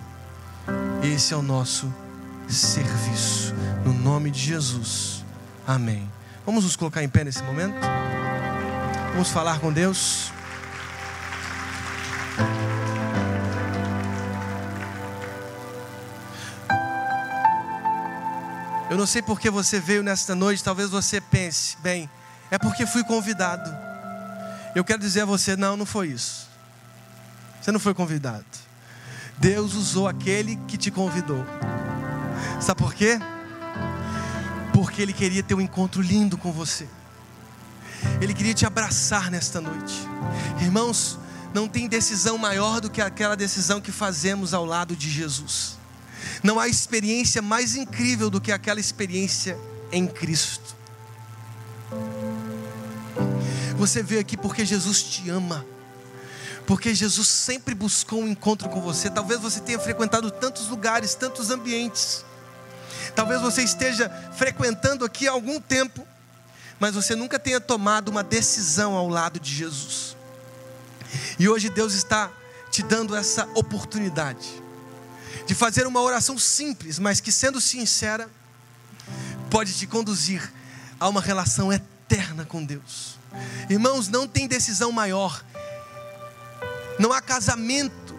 esse 1.03 1.33
é 1.33 1.37
o 1.37 1.43
nosso 1.43 1.93
serviço. 2.49 3.55
No 3.85 3.93
nome 3.93 4.31
de 4.31 4.41
Jesus, 4.41 5.25
amém. 5.67 6.11
Vamos 6.45 6.65
nos 6.65 6.77
colocar 6.77 7.03
em 7.03 7.09
pé 7.09 7.25
nesse 7.25 7.43
momento? 7.43 7.77
Vamos 9.15 9.31
falar 9.31 9.61
com 9.61 9.73
Deus. 9.73 10.33
Eu 18.91 18.99
não 18.99 19.07
sei 19.07 19.23
porque 19.23 19.49
você 19.51 19.79
veio 19.79 20.03
nesta 20.03 20.35
noite, 20.35 20.65
talvez 20.65 20.91
você 20.91 21.21
pense, 21.21 21.77
bem, 21.79 22.11
é 22.51 22.59
porque 22.59 22.85
fui 22.87 23.05
convidado. 23.05 23.71
Eu 24.75 24.85
quero 24.85 24.99
dizer 24.99 25.21
a 25.21 25.25
você, 25.25 25.55
não, 25.55 25.77
não 25.77 25.87
foi 25.87 26.09
isso. 26.09 26.49
Você 27.63 27.71
não 27.71 27.79
foi 27.79 27.95
convidado. 27.95 28.45
Deus 29.39 29.75
usou 29.75 30.09
aquele 30.09 30.57
que 30.67 30.77
te 30.77 30.91
convidou. 30.91 31.47
Sabe 32.61 32.83
por 32.83 32.93
quê? 32.93 33.21
Porque 34.73 35.01
Ele 35.01 35.13
queria 35.13 35.43
ter 35.45 35.55
um 35.55 35.61
encontro 35.61 36.03
lindo 36.03 36.37
com 36.37 36.51
você. 36.51 36.89
Ele 38.21 38.35
queria 38.35 38.55
te 38.55 38.67
abraçar 38.67 39.31
nesta 39.31 39.61
noite. 39.61 39.95
Irmãos, 40.61 41.19
não 41.53 41.69
tem 41.69 41.89
decisão 41.89 42.37
maior 42.37 42.81
do 42.81 42.91
que 42.91 43.01
aquela 43.01 43.37
decisão 43.37 43.81
que 43.81 43.93
fazemos 43.93 44.53
ao 44.53 44.65
lado 44.65 44.97
de 44.97 45.09
Jesus. 45.09 45.79
Não 46.43 46.59
há 46.59 46.69
experiência 46.69 47.41
mais 47.41 47.77
incrível 47.77 48.29
do 48.29 48.41
que 48.41 48.51
aquela 48.51 48.81
experiência 48.81 49.57
em 49.93 50.07
Cristo. 50.07 50.75
Você 53.77 54.03
veio 54.03 54.21
aqui 54.21 54.37
porque 54.37 54.65
Jesus 54.65 55.03
te 55.03 55.31
ama. 55.31 55.65
Porque 56.67 56.95
Jesus 56.95 57.29
sempre 57.29 57.75
buscou 57.75 58.23
um 58.23 58.29
encontro 58.29 58.69
com 58.69 58.81
você. 58.81 59.11
Talvez 59.11 59.41
você 59.41 59.61
tenha 59.61 59.79
frequentado 59.79 60.31
tantos 60.31 60.69
lugares, 60.69 61.15
tantos 61.15 61.51
ambientes. 61.51 62.25
Talvez 63.15 63.41
você 63.41 63.63
esteja 63.63 64.09
frequentando 64.35 65.05
aqui 65.05 65.29
há 65.29 65.33
algum 65.33 65.61
tempo 65.61 66.07
mas 66.79 66.95
você 66.95 67.15
nunca 67.15 67.39
tenha 67.39 67.61
tomado 67.61 68.09
uma 68.09 68.23
decisão 68.23 68.95
ao 68.95 69.09
lado 69.09 69.39
de 69.41 69.55
Jesus. 69.55 70.17
E 71.39 71.49
hoje 71.49 71.69
Deus 71.71 71.95
está 71.95 72.31
te 72.71 72.83
dando 72.83 73.15
essa 73.15 73.49
oportunidade 73.55 74.63
de 75.47 75.55
fazer 75.55 75.87
uma 75.87 76.01
oração 76.01 76.39
simples, 76.39 76.99
mas 76.99 77.21
que 77.21 77.31
sendo 77.31 77.61
sincera, 77.61 78.29
pode 79.51 79.73
te 79.75 79.87
conduzir 79.87 80.53
a 80.99 81.09
uma 81.09 81.21
relação 81.21 81.73
eterna 81.73 82.45
com 82.45 82.65
Deus. 82.65 83.19
Irmãos, 83.69 84.09
não 84.09 84.27
tem 84.27 84.47
decisão 84.47 84.91
maior, 84.91 85.45
não 86.99 87.13
há 87.13 87.21
casamento, 87.21 88.15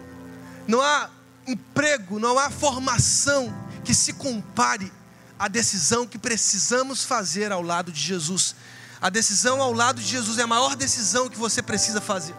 não 0.68 0.80
há 0.80 1.10
emprego, 1.46 2.18
não 2.18 2.38
há 2.38 2.50
formação 2.50 3.54
que 3.84 3.94
se 3.94 4.12
compare 4.12 4.92
a 5.38 5.48
decisão 5.48 6.06
que 6.06 6.18
precisamos 6.18 7.04
fazer 7.04 7.52
ao 7.52 7.62
lado 7.62 7.92
de 7.92 8.00
Jesus. 8.00 8.54
A 9.00 9.10
decisão 9.10 9.60
ao 9.60 9.72
lado 9.72 10.00
de 10.00 10.06
Jesus 10.06 10.38
é 10.38 10.42
a 10.42 10.46
maior 10.46 10.74
decisão 10.74 11.28
que 11.28 11.36
você 11.36 11.62
precisa 11.62 12.00
fazer. 12.00 12.34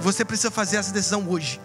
Você 0.00 0.24
precisa 0.24 0.50
fazer 0.50 0.78
essa 0.78 0.92
decisão 0.92 1.28
hoje. 1.28 1.60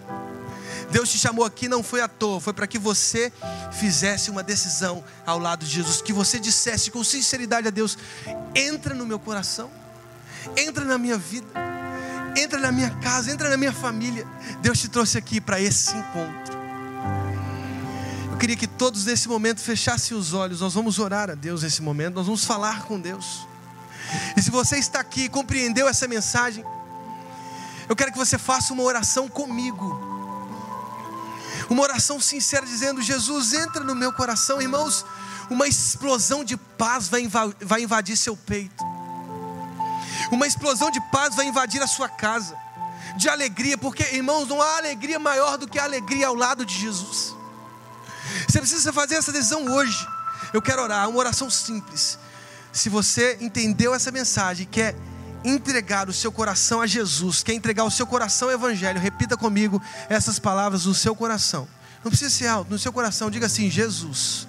Deus 0.90 1.10
te 1.10 1.18
chamou 1.18 1.44
aqui 1.44 1.68
não 1.68 1.82
foi 1.82 2.02
à 2.02 2.08
toa, 2.08 2.38
foi 2.38 2.52
para 2.52 2.66
que 2.66 2.78
você 2.78 3.32
fizesse 3.72 4.30
uma 4.30 4.42
decisão 4.42 5.02
ao 5.24 5.38
lado 5.38 5.64
de 5.64 5.70
Jesus, 5.70 6.02
que 6.02 6.12
você 6.12 6.38
dissesse 6.38 6.90
com 6.90 7.02
sinceridade 7.02 7.66
a 7.66 7.70
Deus: 7.70 7.96
entra 8.54 8.94
no 8.94 9.06
meu 9.06 9.18
coração, 9.18 9.70
entra 10.54 10.84
na 10.84 10.98
minha 10.98 11.16
vida, 11.16 11.48
entra 12.36 12.58
na 12.58 12.70
minha 12.70 12.90
casa, 13.00 13.32
entra 13.32 13.48
na 13.48 13.56
minha 13.56 13.72
família. 13.72 14.26
Deus 14.60 14.80
te 14.80 14.88
trouxe 14.88 15.16
aqui 15.16 15.40
para 15.40 15.58
esse 15.58 15.96
encontro. 15.96 16.61
Queria 18.42 18.56
que 18.56 18.66
todos 18.66 19.04
nesse 19.04 19.28
momento 19.28 19.60
fechassem 19.60 20.16
os 20.16 20.34
olhos, 20.34 20.60
nós 20.60 20.74
vamos 20.74 20.98
orar 20.98 21.30
a 21.30 21.34
Deus 21.36 21.62
nesse 21.62 21.80
momento, 21.80 22.16
nós 22.16 22.26
vamos 22.26 22.44
falar 22.44 22.82
com 22.82 22.98
Deus. 22.98 23.46
E 24.36 24.42
se 24.42 24.50
você 24.50 24.78
está 24.78 24.98
aqui 24.98 25.26
e 25.26 25.28
compreendeu 25.28 25.86
essa 25.86 26.08
mensagem, 26.08 26.64
eu 27.88 27.94
quero 27.94 28.10
que 28.10 28.18
você 28.18 28.36
faça 28.36 28.72
uma 28.72 28.82
oração 28.82 29.28
comigo 29.28 30.10
uma 31.70 31.82
oração 31.84 32.20
sincera 32.20 32.66
dizendo: 32.66 33.00
Jesus, 33.00 33.52
entra 33.52 33.84
no 33.84 33.94
meu 33.94 34.12
coração, 34.12 34.60
irmãos. 34.60 35.06
Uma 35.48 35.68
explosão 35.68 36.44
de 36.44 36.56
paz 36.56 37.08
vai 37.08 37.82
invadir 37.82 38.16
seu 38.16 38.36
peito, 38.36 38.84
uma 40.30 40.46
explosão 40.46 40.90
de 40.90 41.00
paz 41.10 41.34
vai 41.34 41.46
invadir 41.46 41.82
a 41.82 41.86
sua 41.86 42.08
casa, 42.08 42.56
de 43.16 43.28
alegria, 43.28 43.78
porque 43.78 44.02
irmãos, 44.14 44.48
não 44.48 44.62
há 44.62 44.78
alegria 44.78 45.18
maior 45.18 45.58
do 45.58 45.68
que 45.68 45.78
a 45.78 45.84
alegria 45.84 46.28
ao 46.28 46.34
lado 46.34 46.64
de 46.64 46.74
Jesus. 46.74 47.34
Você 48.48 48.58
precisa 48.58 48.92
fazer 48.92 49.16
essa 49.16 49.32
decisão 49.32 49.64
hoje. 49.66 50.06
Eu 50.52 50.60
quero 50.60 50.82
orar, 50.82 51.08
uma 51.08 51.18
oração 51.18 51.48
simples. 51.50 52.18
Se 52.72 52.88
você 52.88 53.38
entendeu 53.40 53.94
essa 53.94 54.10
mensagem, 54.10 54.66
quer 54.66 54.96
entregar 55.44 56.08
o 56.08 56.12
seu 56.12 56.30
coração 56.30 56.80
a 56.80 56.86
Jesus, 56.86 57.42
quer 57.42 57.54
entregar 57.54 57.84
o 57.84 57.90
seu 57.90 58.06
coração 58.06 58.48
ao 58.48 58.54
Evangelho, 58.54 59.00
repita 59.00 59.36
comigo 59.36 59.82
essas 60.08 60.38
palavras 60.38 60.86
no 60.86 60.94
seu 60.94 61.14
coração. 61.14 61.68
Não 62.02 62.10
precisa 62.10 62.30
ser 62.30 62.46
alto, 62.46 62.70
no 62.70 62.78
seu 62.78 62.92
coração, 62.92 63.30
diga 63.30 63.46
assim: 63.46 63.70
Jesus, 63.70 64.46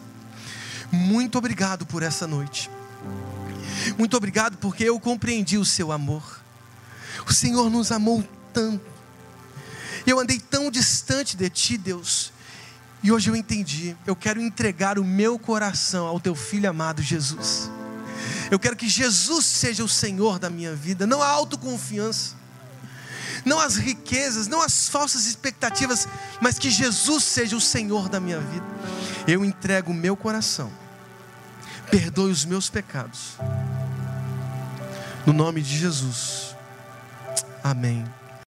muito 0.92 1.38
obrigado 1.38 1.86
por 1.86 2.04
essa 2.04 2.26
noite. 2.26 2.70
Muito 3.98 4.16
obrigado 4.16 4.58
porque 4.58 4.84
eu 4.84 5.00
compreendi 5.00 5.58
o 5.58 5.66
seu 5.66 5.92
amor. 5.92 6.42
O 7.28 7.34
Senhor 7.34 7.70
nos 7.70 7.92
amou 7.92 8.24
tanto. 8.54 8.86
Eu 10.06 10.20
andei 10.20 10.40
tão 10.40 10.70
distante 10.70 11.38
de 11.38 11.50
ti, 11.50 11.78
Deus. 11.78 12.33
E 13.04 13.12
hoje 13.12 13.30
eu 13.30 13.36
entendi. 13.36 13.96
Eu 14.08 14.16
quero 14.16 14.42
entregar 14.42 14.98
o 14.98 15.04
meu 15.04 15.38
coração 15.38 16.08
ao 16.08 16.20
teu 16.20 16.34
filho 16.34 16.70
amado 16.70 17.02
Jesus. 17.02 17.70
Eu 18.50 18.58
quero 18.58 18.78
que 18.78 18.88
Jesus 18.88 19.46
seja 19.46 19.84
o 19.84 19.90
Senhor 19.90 20.40
da 20.40 20.50
minha 20.50 20.74
vida, 20.74 21.06
não 21.06 21.22
a 21.22 21.28
autoconfiança, 21.28 22.36
não 23.44 23.60
as 23.60 23.76
riquezas, 23.76 24.48
não 24.48 24.62
as 24.62 24.88
falsas 24.88 25.26
expectativas, 25.26 26.08
mas 26.40 26.58
que 26.58 26.70
Jesus 26.70 27.24
seja 27.24 27.58
o 27.58 27.62
Senhor 27.62 28.08
da 28.08 28.20
minha 28.20 28.40
vida. 28.40 28.66
Eu 29.28 29.44
entrego 29.44 29.92
o 29.92 29.96
meu 29.96 30.16
coração, 30.16 30.72
perdoe 31.90 32.32
os 32.32 32.46
meus 32.46 32.70
pecados, 32.70 33.38
no 35.26 35.34
nome 35.34 35.62
de 35.62 35.78
Jesus. 35.78 36.56
Amém. 37.64 38.06